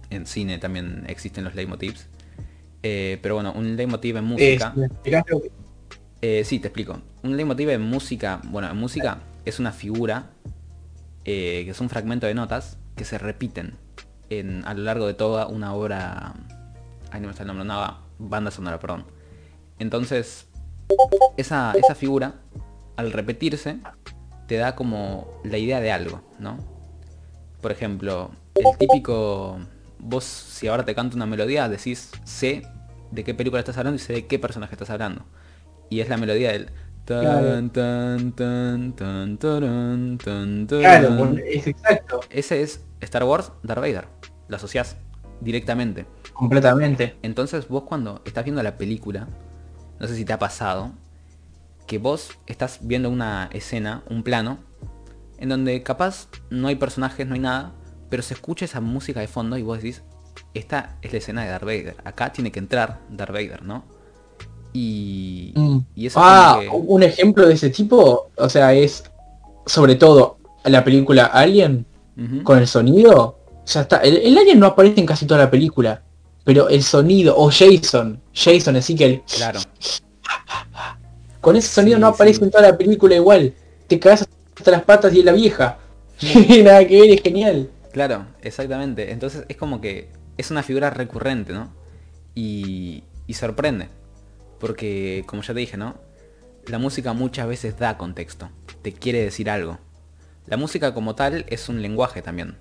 en 0.09 0.25
cine 0.25 0.57
también 0.57 1.05
existen 1.07 1.43
los 1.43 1.55
leitmotivs, 1.55 2.07
eh, 2.83 3.19
pero 3.21 3.35
bueno, 3.35 3.53
un 3.53 3.75
leitmotiv 3.75 4.17
en 4.17 4.23
música... 4.25 4.73
Eh, 5.05 5.21
sí, 6.21 6.59
te 6.59 6.67
explico. 6.67 6.99
Un 7.23 7.35
leitmotiv 7.35 7.69
en 7.69 7.81
música, 7.81 8.41
bueno, 8.45 8.69
en 8.69 8.77
música 8.77 9.19
es 9.45 9.59
una 9.59 9.71
figura 9.71 10.31
eh, 11.29 11.63
que 11.65 11.71
es 11.71 11.81
un 11.81 11.89
fragmento 11.89 12.25
de 12.25 12.33
notas 12.33 12.77
que 12.95 13.03
se 13.03 13.17
repiten 13.17 13.75
en, 14.29 14.65
a 14.65 14.73
lo 14.73 14.83
largo 14.83 15.07
de 15.07 15.13
toda 15.13 15.47
una 15.47 15.73
obra. 15.73 16.33
Ay, 17.11 17.19
no 17.19 17.27
me 17.27 17.31
está 17.31 17.43
el 17.43 17.47
nombre, 17.47 17.67
banda 18.17 18.49
sonora, 18.49 18.79
perdón. 18.79 19.05
Entonces, 19.77 20.47
esa, 21.35 21.73
esa 21.73 21.95
figura, 21.95 22.35
al 22.95 23.11
repetirse, 23.11 23.79
te 24.47 24.55
da 24.55 24.75
como 24.75 25.27
la 25.43 25.57
idea 25.57 25.81
de 25.81 25.91
algo, 25.91 26.21
¿no? 26.39 26.57
Por 27.61 27.73
ejemplo, 27.73 28.31
el 28.55 28.77
típico. 28.77 29.59
Vos, 29.99 30.23
si 30.23 30.67
ahora 30.67 30.85
te 30.85 30.95
canto 30.95 31.17
una 31.17 31.25
melodía, 31.25 31.67
decís 31.67 32.11
sé 32.23 32.61
de 33.11 33.23
qué 33.25 33.33
película 33.33 33.59
estás 33.59 33.77
hablando 33.77 33.97
y 33.97 33.99
sé 33.99 34.13
de 34.13 34.27
qué 34.27 34.39
personaje 34.39 34.75
estás 34.75 34.89
hablando 34.89 35.25
y 35.89 35.99
es 36.01 36.09
la 36.09 36.17
melodía 36.17 36.51
del 36.51 36.71
tan, 37.05 37.69
tan, 37.69 38.33
tan, 38.33 38.93
tan, 38.93 39.37
tan, 39.37 40.17
tan, 40.17 40.67
Claro, 40.67 41.35
es 41.45 41.67
exacto. 41.67 42.19
Ese 42.29 42.61
es 42.61 42.85
Star 42.99 43.23
Wars 43.23 43.51
Darth 43.63 43.79
Vader. 43.79 44.07
Lo 44.49 44.57
asociás 44.57 44.97
directamente. 45.39 46.05
Completamente. 46.33 47.15
Entonces 47.21 47.67
vos 47.67 47.83
cuando 47.83 48.21
estás 48.25 48.43
viendo 48.43 48.61
la 48.61 48.77
película, 48.77 49.27
no 49.99 50.07
sé 50.07 50.15
si 50.15 50.25
te 50.25 50.33
ha 50.33 50.39
pasado, 50.39 50.91
que 51.87 51.97
vos 51.97 52.31
estás 52.45 52.79
viendo 52.81 53.09
una 53.09 53.49
escena, 53.53 54.03
un 54.09 54.23
plano, 54.23 54.59
en 55.37 55.49
donde 55.49 55.81
capaz 55.83 56.27
no 56.49 56.67
hay 56.67 56.75
personajes, 56.75 57.25
no 57.25 57.35
hay 57.35 57.39
nada, 57.39 57.73
pero 58.09 58.21
se 58.21 58.33
escucha 58.33 58.65
esa 58.65 58.81
música 58.81 59.21
de 59.21 59.27
fondo 59.27 59.57
y 59.57 59.63
vos 59.63 59.77
decís, 59.77 60.03
esta 60.53 60.97
es 61.01 61.13
la 61.13 61.19
escena 61.19 61.43
de 61.43 61.49
Darth 61.49 61.63
Vader. 61.63 61.95
Acá 62.03 62.33
tiene 62.33 62.51
que 62.51 62.59
entrar 62.59 62.99
Darth 63.09 63.31
Vader, 63.31 63.63
¿no? 63.63 63.85
Y, 64.73 65.53
mm. 65.55 65.79
ah, 66.15 66.61
un 66.71 67.03
ejemplo 67.03 67.47
de 67.47 67.53
ese 67.53 67.69
tipo, 67.69 68.29
o 68.35 68.49
sea, 68.49 68.73
es 68.73 69.03
sobre 69.65 69.95
todo 69.95 70.37
la 70.65 70.83
película 70.83 71.25
Alien 71.25 71.85
con 72.43 72.57
el 72.59 72.67
sonido. 72.67 73.39
Ya 73.65 73.81
está. 73.81 73.97
El, 73.97 74.17
el 74.17 74.37
alien 74.37 74.59
no 74.59 74.67
aparece 74.67 74.99
en 74.99 75.05
casi 75.05 75.25
toda 75.25 75.41
la 75.41 75.51
película. 75.51 76.01
Pero 76.43 76.69
el 76.69 76.81
sonido, 76.81 77.35
o 77.37 77.51
Jason, 77.51 78.21
Jason 78.33 78.77
así 78.77 78.95
que 78.95 79.05
el... 79.05 79.21
Claro. 79.23 79.59
Con 81.41 81.57
ese 81.57 81.67
sonido 81.67 81.97
Sí, 81.97 82.01
no 82.01 82.07
aparece 82.07 82.39
sí. 82.39 82.45
en 82.45 82.51
toda 82.51 82.71
la 82.71 82.77
película 82.77 83.15
igual. 83.15 83.53
Te 83.87 83.99
cagas 83.99 84.25
hasta 84.55 84.71
las 84.71 84.83
patas 84.83 85.13
y 85.13 85.19
es 85.19 85.25
la 85.25 85.33
vieja. 85.33 85.77
Nada 86.63 86.87
que 86.87 87.01
ver, 87.01 87.09
es 87.11 87.21
genial. 87.21 87.69
Claro, 87.91 88.27
exactamente. 88.41 89.11
Entonces 89.11 89.43
es 89.49 89.57
como 89.57 89.81
que 89.81 90.09
es 90.37 90.49
una 90.49 90.63
figura 90.63 90.89
recurrente, 90.89 91.51
¿no? 91.51 91.73
Y, 92.33 93.03
y 93.27 93.33
sorprende. 93.33 93.89
Porque, 94.59 95.23
como 95.27 95.41
ya 95.41 95.53
te 95.53 95.59
dije, 95.59 95.77
¿no? 95.77 95.95
La 96.67 96.79
música 96.79 97.13
muchas 97.13 97.47
veces 97.47 97.77
da 97.77 97.97
contexto. 97.97 98.49
Te 98.81 98.91
quiere 98.93 99.21
decir 99.23 99.49
algo. 99.49 99.79
La 100.47 100.57
música 100.57 100.93
como 100.93 101.15
tal 101.15 101.45
es 101.49 101.69
un 101.69 101.81
lenguaje 101.81 102.21
también. 102.21 102.57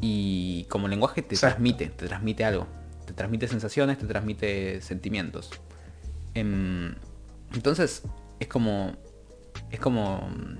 Y 0.00 0.64
como 0.68 0.88
lenguaje 0.88 1.22
te 1.22 1.36
transmite, 1.36 1.86
te 1.86 2.06
transmite 2.06 2.44
algo. 2.44 2.66
Te 3.06 3.12
transmite 3.12 3.48
sensaciones, 3.48 3.98
te 3.98 4.06
transmite 4.06 4.80
sentimientos. 4.80 5.50
Em, 6.34 6.94
entonces, 7.54 8.02
es 8.40 8.48
como. 8.48 8.96
Es 9.70 9.80
como. 9.80 10.28
mm, 10.28 10.56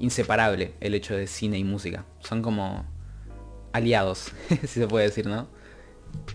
inseparable 0.00 0.74
el 0.80 0.94
hecho 0.94 1.14
de 1.16 1.26
cine 1.26 1.58
y 1.58 1.64
música. 1.64 2.04
Son 2.20 2.40
como 2.42 2.84
aliados, 3.72 4.32
si 4.60 4.66
se 4.66 4.86
puede 4.86 5.06
decir, 5.06 5.26
¿no? 5.26 5.48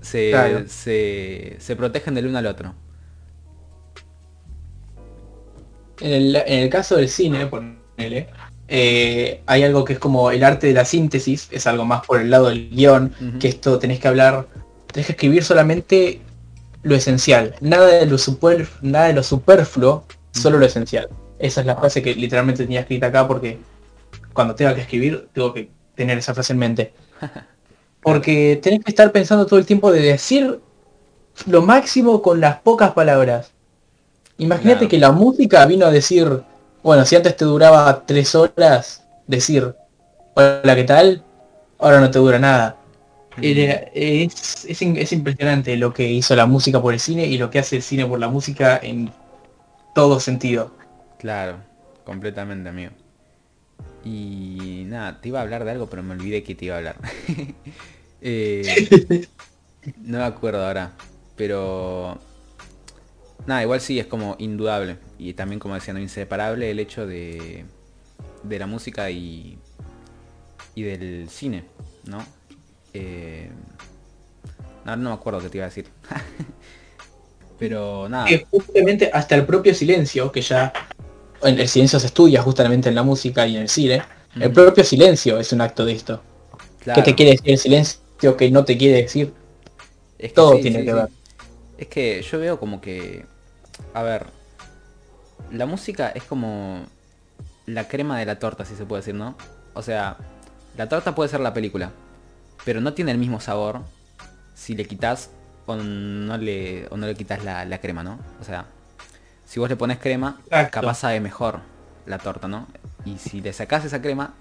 Se, 0.02 0.32
Claro. 0.32 0.64
se, 0.68 1.56
se 1.60 1.76
protegen 1.76 2.14
del 2.14 2.28
uno 2.28 2.38
al 2.38 2.46
otro. 2.48 2.76
En 6.00 6.12
el, 6.12 6.36
en 6.36 6.60
el 6.60 6.70
caso 6.70 6.96
del 6.96 7.10
cine, 7.10 7.48
ponele, 7.48 8.28
eh, 8.68 9.42
hay 9.46 9.64
algo 9.64 9.84
que 9.84 9.94
es 9.94 10.00
como 10.00 10.32
el 10.32 10.44
arte 10.44 10.68
de 10.68 10.74
la 10.74 10.86
síntesis, 10.86 11.48
es 11.52 11.68
algo 11.68 11.86
más 11.86 12.06
por 12.06 12.20
el 12.20 12.30
lado 12.30 12.50
del 12.50 12.70
guion, 12.70 13.14
que 13.40 13.48
esto 13.48 13.78
tenés 13.78 14.00
que 14.00 14.08
hablar, 14.08 14.48
tenés 14.92 15.08
que 15.08 15.12
escribir 15.14 15.44
solamente 15.44 16.22
lo 16.82 16.96
esencial, 16.96 17.56
nada 17.62 17.88
de 17.88 18.06
lo, 18.06 18.18
super, 18.18 18.68
nada 18.82 19.08
de 19.08 19.14
lo 19.14 19.24
superfluo, 19.24 20.06
solo 20.32 20.58
lo 20.58 20.66
esencial. 20.66 21.10
Esa 21.40 21.62
es 21.62 21.68
la 21.68 21.76
frase 21.76 22.02
que 22.02 22.16
literalmente 22.16 22.64
tenía 22.64 22.82
escrita 22.82 23.08
acá 23.08 23.28
porque 23.28 23.60
cuando 24.34 24.56
tenga 24.56 24.74
que 24.76 24.82
escribir 24.82 25.28
tengo 25.34 25.54
que 25.54 25.70
tener 25.96 26.18
esa 26.18 26.34
frase 26.34 26.54
en 26.54 26.60
mente. 26.60 26.94
Porque 28.02 28.60
tenés 28.62 28.84
que 28.84 28.92
estar 28.92 29.14
pensando 29.14 29.46
todo 29.46 29.58
el 29.58 29.66
tiempo 29.66 29.90
de 29.90 30.02
decir 30.02 30.60
lo 31.46 31.62
máximo 31.62 32.22
con 32.22 32.42
las 32.42 32.60
pocas 32.60 32.92
palabras. 32.92 33.54
Imagínate 34.38 34.80
Claro. 34.80 34.90
que 34.90 34.98
la 34.98 35.12
música 35.12 35.66
vino 35.66 35.86
a 35.86 35.92
decir, 35.92 36.44
bueno, 36.84 37.06
si 37.06 37.16
antes 37.16 37.36
te 37.38 37.46
duraba 37.46 38.06
tres 38.06 38.34
horas, 38.36 39.04
decir, 39.28 39.76
hola, 40.36 40.76
¿qué 40.76 40.84
tal? 40.84 41.24
Ahora 41.80 42.00
no 42.02 42.12
te 42.12 42.20
dura 42.20 42.40
nada. 42.40 42.78
Era- 43.42 43.86
es, 43.94 44.66
es 44.66 45.12
impresionante 45.14 45.76
lo 45.78 45.94
que 45.94 46.10
hizo 46.12 46.36
la 46.36 46.46
música 46.46 46.82
por 46.82 46.94
el 46.94 47.00
cine 47.00 47.26
y 47.28 47.38
lo 47.38 47.50
que 47.50 47.60
hace 47.60 47.78
el 47.78 47.82
cine 47.84 48.06
por 48.06 48.20
la 48.20 48.28
música 48.28 48.80
en 48.82 49.12
todo 49.96 50.20
sentido. 50.20 50.72
Claro, 51.20 51.58
completamente, 52.06 52.70
amigo. 52.70 52.92
Y 54.04 54.84
nada, 54.88 55.20
te 55.22 55.30
iba 55.30 55.40
a 55.40 55.44
hablar 55.44 55.64
de 55.64 55.72
algo, 55.72 55.88
pero 55.90 56.04
me 56.04 56.14
olvidé 56.14 56.44
que 56.44 56.56
te 56.56 56.66
iba 56.66 56.76
a 56.76 56.78
hablar. 56.80 56.98
Eh, 58.26 58.88
no 59.98 60.18
me 60.20 60.24
acuerdo 60.24 60.66
ahora, 60.66 60.92
pero... 61.36 62.18
Nada, 63.46 63.62
igual 63.64 63.82
sí, 63.82 64.00
es 64.00 64.08
como 64.08 64.36
indudable. 64.40 64.98
Y 65.18 65.34
también, 65.34 65.60
como 65.60 65.76
decía, 65.76 65.94
no 65.94 66.00
inseparable 66.00 66.72
el 66.72 66.80
hecho 66.80 67.06
de, 67.06 67.66
de 68.44 68.60
la 68.60 68.68
música 68.68 69.10
y, 69.10 69.58
y 70.76 70.84
del 70.84 71.30
cine, 71.30 71.66
¿no? 72.06 72.26
Eh, 72.94 73.50
no, 74.86 74.96
no 74.96 75.10
me 75.10 75.16
acuerdo 75.16 75.40
qué 75.42 75.50
te 75.50 75.58
iba 75.58 75.66
a 75.66 75.70
decir. 75.70 75.88
pero 77.60 78.10
nada. 78.10 78.26
Que 78.26 78.46
justamente 78.50 79.10
hasta 79.14 79.36
el 79.36 79.46
propio 79.46 79.74
silencio, 79.74 80.32
que 80.32 80.42
ya 80.42 80.74
en 81.42 81.60
el 81.60 81.68
silencio 81.68 82.00
se 82.00 82.08
estudia 82.08 82.42
justamente 82.42 82.90
en 82.90 82.96
la 82.96 83.04
música 83.04 83.46
y 83.48 83.56
en 83.56 83.64
el 83.64 83.70
cine, 83.70 84.04
el 84.40 84.52
propio 84.52 84.84
silencio 84.84 85.40
es 85.40 85.52
un 85.54 85.62
acto 85.62 85.86
de 85.86 85.94
esto. 85.94 86.22
Claro. 86.80 87.02
¿Qué 87.02 87.12
te 87.12 87.16
quiere 87.16 87.32
decir 87.32 87.52
el 87.52 87.58
silencio? 87.58 88.00
¿Qué 88.38 88.52
no 88.52 88.66
te 88.66 88.78
quiere 88.78 89.02
decir? 89.04 89.34
Es 90.18 90.30
que 90.30 90.36
Todo 90.36 90.56
sí, 90.56 90.62
tiene 90.62 90.80
sí, 90.80 90.86
que 90.86 90.92
sí. 90.92 90.96
ver. 90.98 91.10
Es 91.78 91.88
que 91.88 92.22
yo 92.22 92.40
veo 92.40 92.60
como 92.60 92.82
que, 92.82 93.26
a 93.94 94.04
ver, 94.04 94.28
la 95.52 95.66
música 95.66 96.10
es 96.10 96.24
como 96.24 96.86
la 97.66 97.88
crema 97.88 98.20
de 98.20 98.26
la 98.26 98.40
torta, 98.40 98.66
si 98.66 98.76
se 98.76 98.86
puede 98.86 99.02
decir, 99.02 99.16
¿no? 99.16 99.36
O 99.74 99.82
sea, 99.82 100.18
la 100.78 100.90
torta 100.90 101.16
puede 101.16 101.30
ser 101.30 101.40
la 101.40 101.54
película, 101.54 101.92
pero 102.66 102.82
no 102.82 102.94
tiene 102.94 103.12
el 103.12 103.18
mismo 103.18 103.40
sabor 103.40 103.82
si 104.54 104.76
le 104.76 104.86
quitas 104.86 105.30
o 105.66 105.76
no 105.76 106.38
le, 106.38 106.88
o 106.90 106.98
no 106.98 107.08
le 107.08 107.16
quitas 107.16 107.44
la, 107.44 107.66
la 107.66 107.80
crema, 107.80 108.04
¿no? 108.04 108.20
O 108.42 108.44
sea, 108.44 108.66
si 109.46 109.60
vos 109.60 109.70
le 109.70 109.76
pones 109.76 110.00
crema, 110.00 110.40
Exacto. 110.46 110.82
capaz 110.82 110.96
sabe 110.96 111.20
mejor 111.20 111.60
la 112.06 112.18
torta, 112.18 112.48
¿no? 112.48 112.68
Y 113.06 113.18
si 113.18 113.42
le 113.42 113.54
sacás 113.54 113.86
esa 113.86 114.02
crema, 114.02 114.34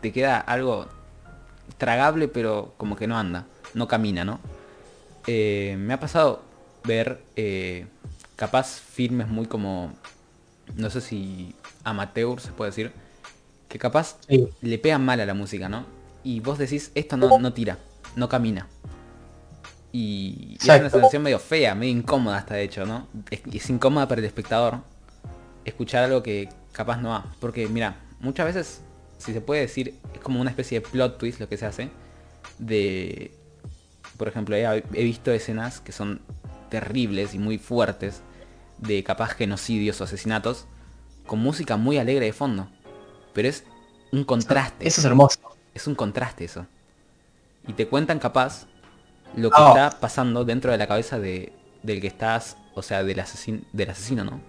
te 0.00 0.12
queda 0.12 0.38
algo 0.38 0.86
tragable, 1.76 2.28
pero 2.28 2.74
como 2.76 2.96
que 2.96 3.06
no 3.06 3.18
anda, 3.18 3.46
no 3.74 3.88
camina, 3.88 4.24
¿no? 4.24 4.40
Eh, 5.26 5.76
me 5.78 5.94
ha 5.94 6.00
pasado 6.00 6.42
ver 6.84 7.22
eh, 7.36 7.86
capaz 8.38 8.78
filmes 8.80 9.26
muy 9.26 9.46
como, 9.46 9.92
no 10.76 10.90
sé 10.90 11.00
si 11.00 11.56
amateur 11.82 12.40
se 12.40 12.52
puede 12.52 12.70
decir, 12.70 12.92
que 13.68 13.80
capaz 13.80 14.16
Sí. 14.28 14.48
le 14.62 14.78
pegan 14.78 15.04
mal 15.04 15.18
a 15.20 15.26
la 15.26 15.34
música, 15.34 15.68
¿no? 15.68 15.84
Y 16.22 16.38
vos 16.38 16.56
decís, 16.56 16.92
esto 16.94 17.16
no, 17.16 17.36
no 17.40 17.52
tira, 17.52 17.78
no 18.14 18.28
camina. 18.28 18.68
Y, 19.90 20.56
y 20.62 20.70
es 20.70 20.80
una 20.80 20.88
sensación 20.88 21.22
medio 21.24 21.40
fea, 21.40 21.74
medio 21.74 21.92
incómoda 21.92 22.36
hasta 22.36 22.54
de 22.54 22.62
hecho, 22.62 22.86
¿no? 22.86 23.08
Es, 23.28 23.40
es 23.52 23.70
incómoda 23.70 24.06
para 24.06 24.20
el 24.20 24.24
espectador 24.26 24.78
escuchar 25.64 26.04
algo 26.04 26.22
que 26.22 26.48
capaz 26.70 26.98
no 26.98 27.08
va. 27.08 27.26
Porque 27.40 27.66
mira, 27.66 27.96
muchas 28.20 28.46
veces, 28.46 28.80
si 29.18 29.32
se 29.32 29.40
puede 29.40 29.62
decir, 29.62 29.94
es 30.14 30.20
como 30.20 30.40
una 30.40 30.50
especie 30.50 30.78
de 30.80 30.86
plot 30.86 31.18
twist 31.18 31.40
lo 31.40 31.48
que 31.48 31.56
se 31.56 31.66
hace. 31.66 31.90
De, 32.60 33.32
por 34.16 34.28
ejemplo, 34.28 34.54
he, 34.54 34.62
he 34.92 35.02
visto 35.02 35.32
escenas 35.32 35.80
que 35.80 35.90
son 35.90 36.20
terribles 36.70 37.34
y 37.34 37.38
muy 37.40 37.58
fuertes 37.58 38.20
de 38.78 39.02
capaz 39.04 39.30
genocidios 39.30 40.00
o 40.00 40.04
asesinatos 40.04 40.66
con 41.26 41.40
música 41.40 41.76
muy 41.76 41.98
alegre 41.98 42.26
de 42.26 42.32
fondo. 42.32 42.68
Pero 43.34 43.48
es 43.48 43.64
un 44.12 44.24
contraste. 44.24 44.86
Eso 44.86 45.00
es 45.00 45.04
hermoso. 45.04 45.38
Es 45.74 45.86
un 45.86 45.94
contraste 45.94 46.44
eso. 46.44 46.66
Y 47.66 47.72
te 47.74 47.86
cuentan 47.88 48.18
capaz 48.18 48.66
lo 49.36 49.50
que 49.50 49.60
Oh. 49.60 49.68
está 49.68 49.90
pasando 50.00 50.44
dentro 50.44 50.72
de 50.72 50.78
la 50.78 50.86
cabeza 50.86 51.18
de, 51.18 51.52
del 51.82 52.00
que 52.00 52.06
estás, 52.06 52.56
o 52.74 52.82
sea, 52.82 53.04
del, 53.04 53.18
asesin- 53.18 53.64
del 53.72 53.90
asesino, 53.90 54.24
¿no? 54.24 54.40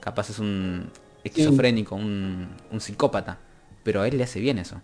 Capaz 0.00 0.30
es 0.30 0.38
un 0.38 0.90
esquizofrénico, 1.24 1.94
un, 1.94 2.48
un 2.70 2.80
psicópata, 2.80 3.38
pero 3.82 4.00
a 4.02 4.08
él 4.08 4.16
le 4.16 4.24
hace 4.24 4.40
bien 4.40 4.58
eso. 4.58 4.80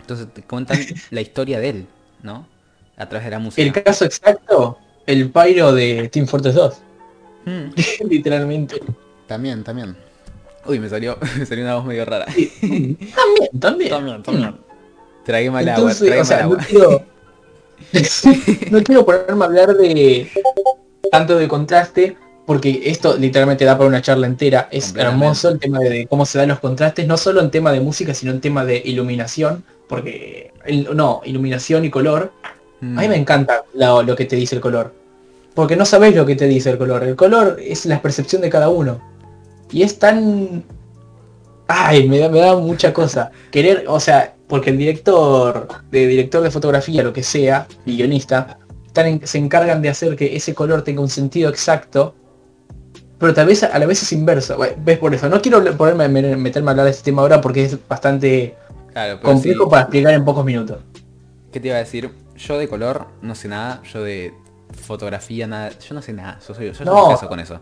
Entonces 0.00 0.32
te 0.32 0.42
cuentan 0.42 0.78
la 1.10 1.20
historia 1.20 1.60
de 1.60 1.68
él, 1.70 1.86
¿no? 2.22 2.46
A 2.96 3.08
través 3.08 3.24
de 3.24 3.30
la 3.30 3.38
música. 3.38 3.62
El 3.62 3.72
caso 3.84 4.04
exacto, 4.04 4.78
el 5.06 5.30
Pyro 5.30 5.72
de 5.72 6.08
Team 6.08 6.26
Fortress 6.26 6.54
2. 6.54 6.78
Mm, 7.48 7.72
Literalmente. 8.10 8.80
también, 9.26 9.64
también. 9.64 9.96
Uy, 10.66 10.78
me 10.80 10.88
salió, 10.88 11.16
me 11.38 11.46
salió 11.46 11.64
una 11.64 11.76
voz 11.76 11.84
medio 11.86 12.04
rara. 12.04 12.26
También, 12.26 12.98
también. 13.60 13.90
también, 13.90 14.22
también. 14.22 14.56
Tragué 15.24 15.50
mal 15.50 15.68
agua, 15.68 15.94
tragué 15.94 16.20
o 16.20 16.24
sea, 16.24 16.46
mal 16.46 16.48
no 16.48 16.54
agua. 16.54 16.66
quiero, 16.68 17.04
no 18.70 18.82
quiero 18.82 19.04
ponerme 19.06 19.44
a 19.44 19.46
hablar 19.46 19.74
de 19.76 20.30
tanto 21.10 21.36
de 21.38 21.48
contraste, 21.48 22.16
porque 22.46 22.82
esto 22.86 23.16
literalmente 23.16 23.64
da 23.64 23.76
para 23.76 23.88
una 23.88 24.00
charla 24.02 24.26
entera. 24.26 24.68
Es 24.70 24.94
hermoso 24.96 25.50
el 25.50 25.58
tema 25.58 25.78
de 25.80 26.06
cómo 26.06 26.24
se 26.26 26.38
dan 26.38 26.48
los 26.48 26.60
contrastes, 26.60 27.06
no 27.06 27.16
solo 27.16 27.40
en 27.40 27.50
tema 27.50 27.72
de 27.72 27.80
música, 27.80 28.14
sino 28.14 28.32
en 28.32 28.40
tema 28.40 28.64
de 28.64 28.80
iluminación, 28.84 29.64
porque 29.86 30.52
el- 30.64 30.94
no, 30.96 31.20
iluminación 31.24 31.84
y 31.84 31.90
color. 31.90 32.32
Mm, 32.80 32.98
A 32.98 33.02
mí 33.02 33.08
me 33.08 33.16
encanta 33.16 33.64
lo, 33.74 34.02
lo 34.02 34.16
que 34.16 34.24
te 34.24 34.36
dice 34.36 34.54
el 34.54 34.60
color. 34.60 34.94
Porque 35.58 35.74
no 35.74 35.84
sabes 35.84 36.14
lo 36.14 36.24
que 36.24 36.36
te 36.36 36.46
dice 36.46 36.70
el 36.70 36.78
color. 36.78 37.02
El 37.02 37.16
color 37.16 37.56
es 37.60 37.84
la 37.84 38.00
percepción 38.00 38.40
de 38.42 38.48
cada 38.48 38.68
uno. 38.68 39.00
Y 39.72 39.82
es 39.82 39.98
tan... 39.98 40.62
Ay, 41.66 42.08
me 42.08 42.20
da, 42.20 42.28
me 42.28 42.38
da 42.38 42.54
mucha 42.54 42.92
cosa. 42.92 43.32
Querer, 43.50 43.84
o 43.88 43.98
sea, 43.98 44.36
porque 44.46 44.70
el 44.70 44.78
director, 44.78 45.66
de 45.90 46.06
director 46.06 46.44
de 46.44 46.52
fotografía, 46.52 47.02
lo 47.02 47.12
que 47.12 47.24
sea, 47.24 47.66
y 47.84 47.96
guionista, 47.96 48.60
en- 48.94 49.26
se 49.26 49.38
encargan 49.38 49.82
de 49.82 49.88
hacer 49.88 50.14
que 50.14 50.36
ese 50.36 50.54
color 50.54 50.82
tenga 50.82 51.00
un 51.00 51.08
sentido 51.08 51.50
exacto. 51.50 52.14
Pero 53.18 53.34
tal 53.34 53.48
vez 53.48 53.64
a 53.64 53.76
la 53.80 53.86
vez 53.86 54.00
es 54.00 54.12
inverso. 54.12 54.56
Bueno, 54.58 54.76
¿Ves 54.84 54.98
por 55.00 55.12
eso? 55.12 55.28
No 55.28 55.42
quiero 55.42 55.60
ponerme, 55.76 56.08
me- 56.08 56.36
meterme 56.36 56.68
a 56.68 56.70
hablar 56.70 56.84
de 56.84 56.92
este 56.92 57.02
tema 57.02 57.22
ahora 57.22 57.40
porque 57.40 57.64
es 57.64 57.76
bastante 57.88 58.54
Claro, 58.92 59.20
complejo 59.20 59.64
sí. 59.64 59.70
para 59.70 59.82
explicar 59.82 60.14
en 60.14 60.24
pocos 60.24 60.44
minutos. 60.44 60.78
¿Qué 61.50 61.58
te 61.58 61.66
iba 61.66 61.78
a 61.78 61.80
decir? 61.80 62.10
Yo 62.36 62.56
de 62.58 62.68
color 62.68 63.06
no 63.22 63.34
sé 63.34 63.48
nada, 63.48 63.82
yo 63.92 64.04
de 64.04 64.32
fotografía 64.72 65.46
nada, 65.46 65.70
yo 65.78 65.94
no 65.94 66.02
sé 66.02 66.12
nada, 66.12 66.38
yo 66.46 66.54
soy, 66.54 66.66
yo 66.66 66.74
soy 66.74 66.86
No. 66.86 67.04
un 67.06 67.10
caso 67.12 67.28
con 67.28 67.40
eso. 67.40 67.60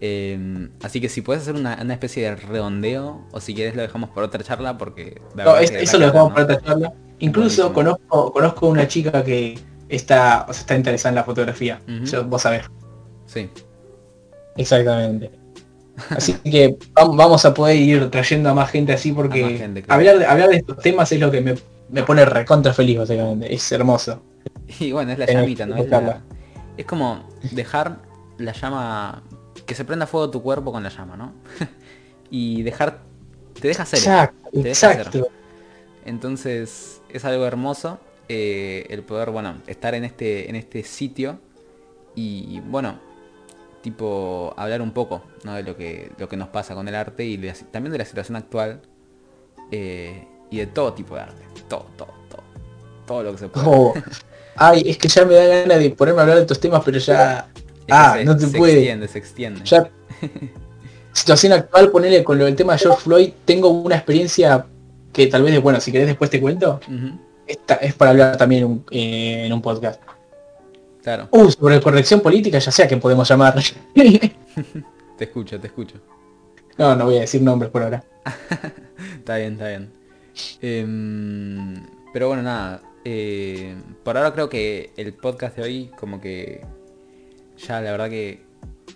Eh, 0.00 0.68
así 0.82 1.00
que 1.00 1.08
si 1.08 1.22
puedes 1.22 1.42
hacer 1.44 1.54
una, 1.54 1.78
una 1.80 1.94
especie 1.94 2.24
de 2.24 2.36
redondeo, 2.36 3.26
o 3.32 3.40
si 3.40 3.54
quieres 3.54 3.74
lo 3.76 3.82
dejamos 3.82 4.10
por 4.10 4.24
otra 4.24 4.42
charla, 4.42 4.76
porque 4.76 5.20
No, 5.30 5.36
verdad 5.36 5.62
es- 5.62 5.70
eso 5.70 5.98
lo 5.98 6.06
dejamos 6.06 6.32
para 6.32 6.44
otra 6.44 6.60
charla. 6.60 6.92
Incluso 7.20 7.72
conozco, 7.72 8.32
conozco 8.32 8.68
una 8.68 8.86
chica 8.88 9.22
que 9.24 9.58
está, 9.88 10.46
o 10.48 10.52
sea, 10.52 10.60
está 10.62 10.74
interesada 10.76 11.10
en 11.10 11.14
la 11.14 11.24
fotografía. 11.24 11.80
Ujú. 11.88 12.04
Yo- 12.04 12.24
vos 12.24 12.42
sabés. 12.42 12.64
Sí. 13.26 13.48
Exactamente. 14.56 15.30
Así 16.10 16.32
que 16.44 16.76
vam- 16.94 17.16
vamos 17.16 17.44
a 17.44 17.54
poder 17.54 17.76
ir 17.76 18.10
trayendo 18.10 18.50
a 18.50 18.54
más 18.54 18.70
gente 18.70 18.92
así 18.92 19.12
porque 19.12 19.58
gente, 19.58 19.82
claro. 19.82 20.00
hablar, 20.00 20.18
de, 20.18 20.26
hablar 20.26 20.48
de 20.50 20.56
estos 20.56 20.78
temas 20.78 21.10
es 21.12 21.20
lo 21.20 21.30
que 21.30 21.40
me, 21.40 21.54
me 21.88 22.02
pone 22.02 22.24
recontra 22.24 22.72
feliz 22.74 22.98
básicamente. 22.98 23.52
Es 23.54 23.70
hermoso. 23.72 24.22
Y 24.80 24.92
bueno, 24.92 25.12
es 25.12 25.18
la 25.18 25.26
llamita, 25.26 25.66
¿no? 25.66 25.76
Es, 25.76 25.88
la-. 25.88 26.22
Es 26.76 26.86
como 26.86 27.28
dejar 27.52 28.00
la 28.38 28.52
llama, 28.52 29.22
que 29.66 29.74
se 29.74 29.84
prenda 29.84 30.06
fuego 30.06 30.30
tu 30.30 30.42
cuerpo 30.42 30.72
con 30.72 30.82
la 30.82 30.88
llama, 30.88 31.16
¿no? 31.16 31.32
y 32.30 32.62
dejar, 32.62 33.00
te 33.60 33.68
deja 33.68 33.84
hacer. 33.84 33.98
Exacto, 34.00 34.50
te 34.50 34.58
deja 34.58 34.92
exacto. 34.92 35.28
Entonces 36.04 37.00
es 37.08 37.24
algo 37.24 37.46
hermoso 37.46 37.98
eh, 38.28 38.86
el 38.90 39.02
poder, 39.02 39.30
bueno, 39.30 39.62
estar 39.66 39.94
en 39.94 40.04
este, 40.04 40.50
en 40.50 40.56
este 40.56 40.82
sitio 40.82 41.38
y 42.14 42.60
bueno, 42.60 42.98
tipo 43.84 44.54
hablar 44.56 44.80
un 44.80 44.92
poco 44.92 45.22
¿no? 45.44 45.54
de 45.54 45.62
lo 45.62 45.76
que, 45.76 46.10
lo 46.16 46.26
que 46.26 46.38
nos 46.38 46.48
pasa 46.48 46.74
con 46.74 46.88
el 46.88 46.94
arte 46.94 47.22
y 47.26 47.36
de 47.36 47.52
también 47.70 47.92
de 47.92 47.98
la 47.98 48.06
situación 48.06 48.34
actual 48.36 48.80
eh, 49.70 50.26
y 50.50 50.56
de 50.56 50.66
todo 50.66 50.94
tipo 50.94 51.14
de 51.14 51.20
arte. 51.20 51.42
Todo, 51.68 51.86
todo, 51.96 52.14
todo. 52.30 52.42
Todo 53.06 53.22
lo 53.22 53.32
que 53.32 53.38
se 53.38 53.48
puede. 53.48 53.66
Oh. 53.68 53.92
Ay, 54.56 54.82
es 54.86 54.98
que 54.98 55.08
ya 55.08 55.24
me 55.24 55.34
da 55.34 55.44
ganas 55.46 55.78
de 55.78 55.90
ponerme 55.90 56.20
a 56.20 56.22
hablar 56.22 56.36
de 56.36 56.42
estos 56.42 56.60
temas, 56.60 56.82
pero 56.84 56.98
ya... 56.98 57.48
Ah, 57.90 58.14
se- 58.16 58.24
no 58.24 58.38
se 58.38 58.48
se 58.48 58.56
puede. 58.58 58.74
extiende, 58.78 59.08
se 59.08 59.18
extiende. 59.18 59.60
Ya... 59.64 59.90
Situación 61.12 61.52
actual, 61.52 61.90
ponerle 61.90 62.24
con 62.24 62.38
lo 62.38 62.44
del 62.44 62.56
tema 62.56 62.72
de 62.72 62.80
George 62.80 63.00
Floyd, 63.02 63.30
tengo 63.44 63.68
una 63.68 63.94
experiencia 63.96 64.66
que 65.12 65.28
tal 65.28 65.42
vez, 65.44 65.62
bueno, 65.62 65.80
si 65.80 65.92
querés 65.92 66.08
después 66.08 66.28
te 66.28 66.40
cuento. 66.40 66.80
Esta 67.46 67.74
es 67.76 67.94
para 67.94 68.10
hablar 68.10 68.36
también 68.36 68.62
en 68.64 68.68
un, 68.68 68.84
eh, 68.90 69.44
en 69.46 69.52
un 69.52 69.62
podcast. 69.62 70.00
Claro, 71.04 71.28
Uh, 71.30 71.50
sobre 71.50 71.80
corrección 71.80 72.20
política, 72.20 72.58
ya 72.58 72.70
sea 72.72 72.88
que 72.88 72.96
podemos 72.96 73.28
llamar. 73.28 73.54
te 73.94 75.24
escucho, 75.24 75.60
te 75.60 75.66
escucho. 75.68 75.98
no, 76.78 76.96
no 76.96 77.04
voy 77.04 77.18
a 77.18 77.20
decir 77.20 77.42
nombres 77.42 77.70
por 77.70 77.82
ahora. 77.84 78.02
Está 79.18 79.36
bien, 79.36 79.52
está 79.52 79.68
bien. 79.68 79.92
Em, 80.62 81.86
pero 82.12 82.28
bueno, 82.28 82.42
nada. 82.42 82.80
Eh, 83.04 83.76
por 84.02 84.16
ahora 84.16 84.32
creo 84.32 84.48
que 84.48 84.92
el 84.96 85.12
podcast 85.14 85.56
de 85.56 85.62
hoy 85.62 85.90
como 85.98 86.20
que 86.20 86.62
ya 87.58 87.80
la 87.80 87.90
verdad 87.92 88.08
que 88.10 88.42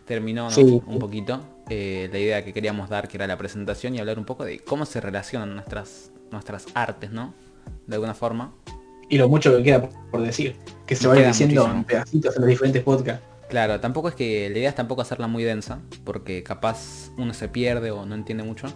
terminó 0.04 0.44
¿no? 0.44 0.50
Sí. 0.50 0.82
un 0.86 0.98
poquito. 0.98 1.40
eh, 1.70 2.08
la 2.10 2.18
idea 2.18 2.44
que 2.44 2.52
queríamos 2.54 2.88
dar, 2.88 3.08
que 3.08 3.18
era 3.18 3.26
la 3.26 3.36
presentación 3.36 3.94
y 3.94 3.98
hablar 3.98 4.18
un 4.18 4.24
poco 4.24 4.44
de 4.44 4.58
cómo 4.60 4.86
se 4.86 5.00
relacionan 5.02 5.54
nuestras, 5.54 6.10
nuestras 6.30 6.66
artes, 6.74 7.10
¿no? 7.10 7.34
De 7.86 7.94
alguna 7.96 8.14
forma. 8.14 8.54
Y 9.10 9.18
lo 9.18 9.28
mucho 9.28 9.54
que 9.56 9.62
queda 9.62 9.88
por 10.10 10.22
decir. 10.22 10.56
Que 10.86 10.96
se 10.96 11.04
Me 11.04 11.08
va 11.08 11.14
a 11.14 11.16
ir 11.18 11.22
queda 11.24 11.28
diciendo 11.28 11.54
muchísimo. 11.62 11.78
en 11.80 11.84
pedacitos 11.84 12.36
en 12.36 12.40
los 12.42 12.48
diferentes 12.48 12.82
podcasts. 12.82 13.24
Claro, 13.50 13.80
tampoco 13.80 14.08
es 14.08 14.14
que 14.14 14.48
la 14.50 14.58
idea 14.58 14.68
es 14.70 14.74
tampoco 14.74 15.00
hacerla 15.02 15.26
muy 15.26 15.42
densa, 15.44 15.80
porque 16.04 16.42
capaz 16.42 17.10
uno 17.18 17.32
se 17.34 17.48
pierde 17.48 17.90
o 17.90 18.04
no 18.06 18.14
entiende 18.14 18.44
mucho. 18.44 18.68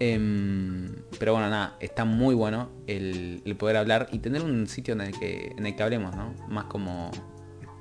Em, 0.00 0.96
pero 1.18 1.32
bueno, 1.32 1.48
nada, 1.48 1.76
está 1.80 2.04
muy 2.04 2.34
bueno 2.34 2.70
el, 2.86 3.42
el 3.44 3.56
poder 3.56 3.76
hablar 3.76 4.08
y 4.12 4.18
tener 4.18 4.42
un 4.42 4.66
sitio 4.66 4.94
en 4.94 5.02
el 5.02 5.18
que, 5.18 5.54
en 5.56 5.66
el 5.66 5.76
que 5.76 5.82
hablemos, 5.82 6.16
¿no? 6.16 6.34
Más 6.48 6.64
como 6.64 7.10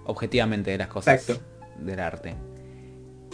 objetivamente 0.06 0.72
de 0.72 0.78
las 0.78 0.88
cosas 0.88 1.22
Exacto. 1.22 1.44
del 1.80 2.00
arte. 2.00 2.36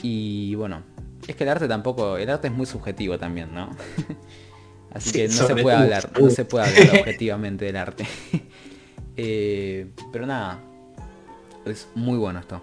Y 0.01 0.55
bueno, 0.55 0.83
es 1.27 1.35
que 1.35 1.43
el 1.43 1.49
arte 1.49 1.67
tampoco, 1.67 2.17
el 2.17 2.29
arte 2.29 2.47
es 2.47 2.53
muy 2.53 2.65
subjetivo 2.65 3.17
también, 3.17 3.53
¿no? 3.53 3.69
Así 4.93 5.11
Sí, 5.11 5.17
que 5.19 5.27
no 5.27 5.33
se 5.33 5.55
puede 5.55 5.75
hablar, 5.75 6.09
no 6.19 6.29
se 6.29 6.45
puede 6.45 6.65
hablar 6.65 6.95
objetivamente 6.99 7.65
del 7.65 7.75
arte. 7.77 8.05
Eh, 9.21 9.91
pero 10.13 10.25
nada, 10.25 10.59
es 11.65 11.89
muy 11.93 12.17
bueno 12.17 12.39
esto. 12.39 12.61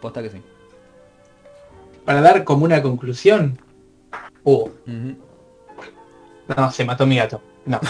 Posta 0.00 0.22
que 0.22 0.30
sí. 0.30 0.40
Para 2.04 2.20
dar 2.20 2.44
como 2.44 2.64
una 2.64 2.80
conclusión. 2.80 3.58
Uh, 4.44 4.68
Ujú. 4.68 5.16
No, 6.56 6.70
se 6.70 6.84
mató 6.84 7.06
mi 7.06 7.16
gato. 7.16 7.40
No. 7.66 7.80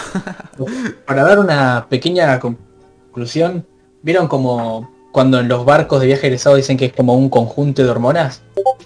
Para 1.05 1.23
dar 1.23 1.39
una 1.39 1.87
pequeña 1.89 2.39
conclusión, 2.39 3.65
¿vieron 4.01 4.27
como 4.27 4.89
cuando 5.11 5.39
en 5.39 5.47
los 5.47 5.65
barcos 5.65 5.99
de 6.01 6.07
viaje 6.07 6.27
egresado 6.27 6.55
dicen 6.55 6.77
que 6.77 6.85
es 6.85 6.93
como 6.93 7.15
un 7.15 7.29
conjunto 7.29 7.83
de 7.83 7.89
hormonas? 7.89 8.41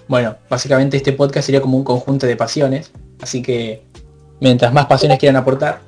Bueno, 0.08 0.36
básicamente 0.48 0.96
este 0.96 1.12
podcast 1.12 1.46
sería 1.46 1.60
como 1.60 1.76
un 1.76 1.84
conjunto 1.84 2.26
de 2.26 2.36
pasiones. 2.36 2.90
Así 3.20 3.42
que 3.42 3.82
mientras 4.40 4.72
más 4.72 4.86
pasiones 4.86 5.18
quieran 5.18 5.36
aportar. 5.36 5.80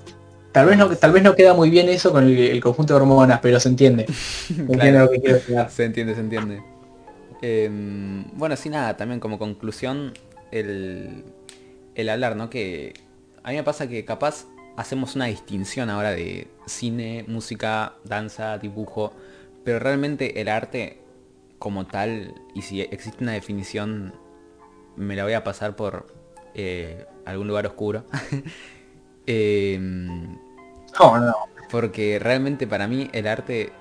Tal 0.52 0.66
vez 0.66 0.78
no, 0.78 0.88
tal 0.96 1.12
vez 1.12 1.22
no 1.22 1.34
queda 1.34 1.54
muy 1.54 1.70
bien 1.70 1.88
eso 1.88 2.10
con 2.10 2.24
el, 2.24 2.36
el 2.38 2.60
conjunto 2.60 2.94
de 2.94 3.00
hormonas, 3.00 3.38
pero 3.40 3.60
se 3.60 3.68
entiende. 3.68 4.06
Se 4.46 4.54
entiende 4.54 4.76
Claro. 4.90 5.04
lo 5.04 5.10
que 5.10 5.20
quiero 5.20 5.34
decir. 5.36 5.56
Se 5.68 5.84
entiende, 5.84 6.14
se 6.14 6.20
entiende. 6.20 6.62
Em, 7.42 8.24
bueno, 8.32 8.56
sí, 8.56 8.68
nada, 8.68 8.96
también 8.96 9.20
como 9.20 9.38
conclusión, 9.38 10.14
el, 10.50 11.24
el 11.94 12.08
hablar, 12.08 12.34
¿no? 12.34 12.50
Que 12.50 12.94
a 13.42 13.50
mí 13.50 13.56
me 13.56 13.62
pasa 13.64 13.88
que 13.88 14.04
capaz 14.04 14.46
hacemos 14.76 15.16
una 15.16 15.26
distinción 15.26 15.90
ahora 15.90 16.10
de 16.12 16.48
cine, 16.66 17.24
música, 17.28 17.94
danza, 18.04 18.58
dibujo, 18.58 19.12
pero 19.64 19.78
realmente 19.80 20.40
el 20.40 20.48
arte 20.48 21.02
como 21.58 21.86
tal, 21.86 22.34
y 22.54 22.62
si 22.62 22.80
existe 22.82 23.22
una 23.24 23.32
definición, 23.32 24.14
me 24.96 25.16
la 25.16 25.24
voy 25.24 25.32
a 25.34 25.44
pasar 25.44 25.76
por 25.76 26.14
eh, 26.54 27.06
algún 27.24 27.48
lugar 27.48 27.66
oscuro. 27.66 28.04
Em, 29.26 30.38
No, 30.98 31.18
no. 31.20 31.34
porque 31.70 32.18
realmente 32.18 32.66
para 32.66 32.88
mí 32.88 33.10
el 33.12 33.26
arte, 33.26 33.72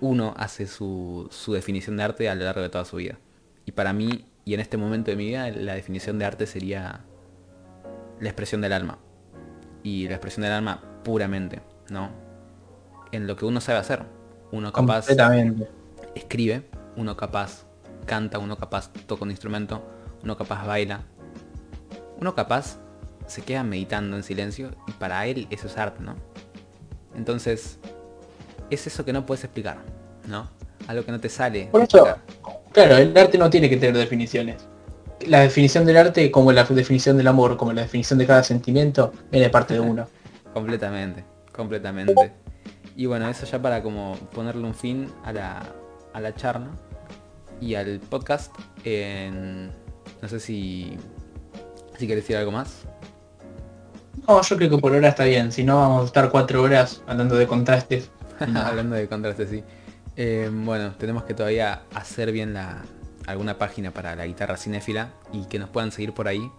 uno 0.00 0.34
hace 0.36 0.66
su, 0.66 1.28
su 1.30 1.52
definición 1.54 1.96
de 1.96 2.02
arte 2.02 2.28
a 2.28 2.34
lo 2.34 2.44
largo 2.44 2.60
de 2.62 2.68
toda 2.68 2.84
su 2.84 2.96
vida. 2.96 3.18
Y 3.64 3.72
para 3.72 3.92
mí, 3.92 4.26
y 4.44 4.54
en 4.54 4.60
este 4.60 4.76
momento 4.76 5.10
de 5.10 5.16
mi 5.16 5.26
vida, 5.26 5.50
la 5.50 5.74
definición 5.74 6.18
de 6.18 6.24
arte 6.24 6.46
sería 6.46 7.04
la 8.22 8.28
expresión 8.28 8.60
del 8.60 8.72
alma. 8.72 8.98
Y 9.82 10.06
la 10.08 10.14
expresión 10.14 10.42
del 10.42 10.52
alma 10.52 10.80
puramente, 11.02 11.60
¿no? 11.90 12.10
En 13.10 13.26
lo 13.26 13.36
que 13.36 13.44
uno 13.44 13.60
sabe 13.60 13.80
hacer. 13.80 14.04
Uno 14.52 14.72
capaz 14.72 15.06
escribe, 16.14 16.62
uno 16.96 17.16
capaz 17.16 17.64
canta, 18.06 18.38
uno 18.38 18.56
capaz 18.56 18.92
toca 19.06 19.24
un 19.24 19.30
instrumento, 19.30 19.82
uno 20.22 20.36
capaz 20.36 20.66
baila, 20.66 21.00
uno 22.20 22.34
capaz 22.34 22.78
se 23.26 23.42
queda 23.42 23.62
meditando 23.64 24.16
en 24.16 24.22
silencio 24.22 24.70
y 24.86 24.92
para 24.92 25.26
él 25.26 25.46
eso 25.50 25.66
es 25.66 25.76
arte, 25.78 26.02
¿no? 26.02 26.16
Entonces, 27.16 27.78
es 28.70 28.86
eso 28.86 29.04
que 29.04 29.12
no 29.12 29.26
puedes 29.26 29.44
explicar, 29.44 29.78
¿no? 30.28 30.50
Algo 30.86 31.04
que 31.04 31.12
no 31.12 31.20
te 31.20 31.28
sale. 31.28 31.68
Por 31.72 31.82
eso, 31.82 32.06
explicar. 32.06 32.60
claro, 32.72 32.96
el 32.98 33.16
arte 33.16 33.38
no 33.38 33.48
tiene 33.48 33.68
que 33.70 33.76
tener 33.78 33.96
definiciones. 33.96 34.68
La 35.26 35.40
definición 35.40 35.84
del 35.84 35.96
arte, 35.96 36.30
como 36.30 36.52
la 36.52 36.64
definición 36.64 37.16
del 37.16 37.26
amor, 37.28 37.56
como 37.56 37.72
la 37.72 37.82
definición 37.82 38.18
de 38.18 38.26
cada 38.26 38.42
sentimiento, 38.42 39.12
viene 39.30 39.46
de 39.46 39.50
parte 39.50 39.74
de 39.74 39.80
uno. 39.80 40.06
Completamente, 40.52 41.24
completamente. 41.52 42.32
Y 42.96 43.06
bueno, 43.06 43.28
eso 43.28 43.46
ya 43.46 43.60
para 43.60 43.82
como 43.82 44.16
ponerle 44.34 44.64
un 44.66 44.74
fin 44.74 45.08
a 45.24 45.32
la, 45.32 45.62
a 46.12 46.20
la 46.20 46.34
charla 46.34 46.68
y 47.60 47.74
al 47.74 48.00
podcast. 48.00 48.54
en- 48.84 49.70
no 50.20 50.28
sé 50.28 50.38
si, 50.38 50.96
si 51.98 52.06
quieres 52.06 52.22
decir 52.24 52.36
algo 52.36 52.52
más. 52.52 52.82
No, 54.28 54.40
yo 54.42 54.56
creo 54.56 54.70
que 54.70 54.78
por 54.78 54.94
ahora 54.94 55.08
está 55.08 55.24
bien, 55.24 55.50
si 55.50 55.64
no 55.64 55.76
vamos 55.78 56.02
a 56.02 56.06
estar 56.06 56.30
cuatro 56.30 56.62
horas 56.62 57.02
hablando 57.06 57.34
de 57.36 57.46
contrastes. 57.46 58.10
Hablando 58.54 58.96
de 58.96 59.08
contraste, 59.08 59.46
sí. 59.46 59.62
Eh, 60.16 60.50
bueno, 60.52 60.92
tenemos 60.98 61.22
que 61.24 61.32
todavía 61.34 61.82
hacer 61.94 62.32
bien 62.32 62.52
la, 62.54 62.82
alguna 63.26 63.58
página 63.58 63.90
para 63.92 64.14
la 64.16 64.26
guitarra 64.26 64.56
cinéfila 64.56 65.10
y 65.32 65.44
que 65.46 65.58
nos 65.58 65.68
puedan 65.70 65.92
seguir 65.92 66.12
por 66.14 66.28
ahí. 66.28 66.50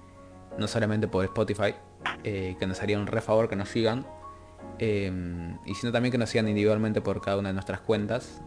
No 0.57 0.67
solamente 0.67 1.07
por 1.07 1.25
Spotify, 1.25 1.73
eh, 2.23 2.55
que 2.59 2.67
nos 2.67 2.81
haría 2.81 2.97
un 2.99 3.07
re 3.07 3.21
favor 3.21 3.49
que 3.49 3.55
nos 3.55 3.69
sigan. 3.69 4.05
eh, 4.79 5.11
y 5.65 5.75
sino 5.75 5.91
también 5.91 6.11
que 6.11 6.17
nos 6.17 6.29
sigan 6.29 6.47
individualmente 6.47 7.01
por 7.01 7.21
cada 7.21 7.37
una 7.37 7.49
de 7.49 7.53
nuestras 7.53 7.79
cuentas. 7.81 8.41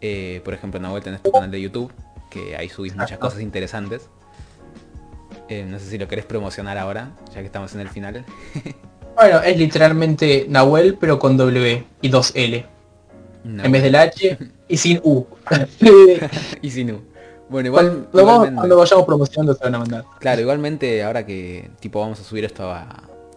Eh, 0.00 0.40
por 0.44 0.54
ejemplo, 0.54 0.80
Nahuel 0.80 1.02
tenés 1.02 1.22
tu 1.22 1.30
canal 1.32 1.50
de 1.50 1.60
YouTube, 1.60 1.92
que 2.30 2.56
ahí 2.56 2.68
subís 2.68 2.94
muchas 2.96 3.18
cosas 3.18 3.40
interesantes. 3.40 4.08
Eh, 5.48 5.64
no 5.68 5.78
sé 5.78 5.86
si 5.90 5.98
lo 5.98 6.08
querés 6.08 6.24
promocionar 6.24 6.76
ahora, 6.78 7.12
ya 7.32 7.40
que 7.40 7.46
estamos 7.46 7.74
en 7.74 7.80
el 7.80 7.88
final. 7.88 8.24
Bueno, 9.16 9.40
es 9.40 9.56
literalmente 9.56 10.44
Nahuel, 10.46 10.98
pero 11.00 11.18
con 11.18 11.38
W 11.38 11.84
y 12.02 12.08
dos 12.10 12.32
L. 12.34 12.66
No. 13.44 13.64
En 13.64 13.72
vez 13.72 13.82
del 13.82 13.94
H 13.94 14.38
y 14.68 14.76
sin 14.76 15.00
U. 15.04 15.26
y 16.60 16.70
si 16.70 16.84
no. 16.84 17.00
Bueno, 17.48 17.68
igual, 17.68 17.86
cuando, 17.86 18.08
vamos- 18.12 18.22
igualmente- 18.22 18.56
cuando 18.56 18.76
vayamos 18.78 19.06
promocionando 19.06 19.54
se 19.54 19.64
van 19.64 19.74
a 19.74 19.78
mandar. 19.78 20.04
Claro, 20.18 20.40
igualmente 20.40 21.02
ahora 21.04 21.24
que 21.26 21.70
tipo 21.80 22.00
vamos 22.00 22.20
a 22.20 22.24
subir 22.24 22.44
esto 22.44 22.70
a, 22.70 22.82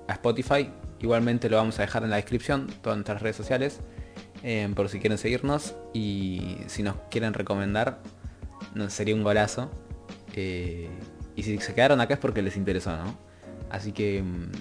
a 0.08 0.14
Spotify, 0.14 0.70
igualmente 1.00 1.50
lo 1.50 1.58
vamos 1.58 1.78
a 1.80 1.84
dejar 1.84 2.04
en 2.04 2.10
la 2.10 2.16
descripción, 2.16 2.68
todas 2.82 2.98
nuestras 2.98 3.22
redes 3.22 3.36
sociales, 3.36 3.80
eh, 4.44 4.68
por 4.76 4.90
si 4.90 5.00
quieren 5.00 5.18
seguirnos 5.18 5.76
y 5.94 6.58
si 6.68 6.82
nos 6.84 6.96
quieren 7.12 7.34
recomendar, 7.34 8.00
nos 8.74 8.94
sería 8.94 9.14
un 9.16 9.24
golazo. 9.24 9.70
Eh, 10.36 10.90
y 11.36 11.44
si 11.44 11.58
se 11.60 11.74
quedaron 11.74 12.00
acá 12.02 12.16
es 12.16 12.20
porque 12.20 12.42
les 12.42 12.56
interesó, 12.58 12.96
¿no? 12.96 13.16
Así 13.70 13.92
que, 13.92 14.24
mm, 14.24 14.52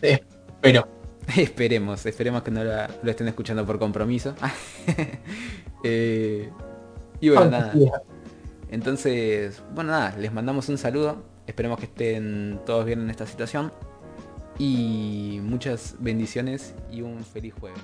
Pero, 0.61 0.87
esperemos, 1.37 2.05
esperemos 2.05 2.43
que 2.43 2.51
no 2.51 2.65
lo, 2.65 2.73
lo 3.03 3.11
estén 3.11 3.29
escuchando 3.29 3.65
por 3.65 3.79
compromiso. 3.79 4.35
Eh, 5.85 6.51
y 7.21 7.29
bueno, 7.29 7.51
nada. 7.51 7.73
Entonces, 8.71 9.63
bueno, 9.75 9.93
nada, 9.93 10.17
les 10.17 10.33
mandamos 10.33 10.69
un 10.69 10.79
saludo. 10.79 11.25
Esperemos 11.47 11.79
que 11.79 11.87
estén 11.87 12.61
todos 12.67 12.85
bien 12.85 13.01
en 13.01 13.11
esta 13.11 13.27
situación. 13.27 13.73
Y 14.59 15.41
muchas 15.43 15.97
bendiciones 16.01 16.75
y 16.91 17.03
un 17.03 17.25
feliz 17.25 17.55
jueves. 17.59 17.81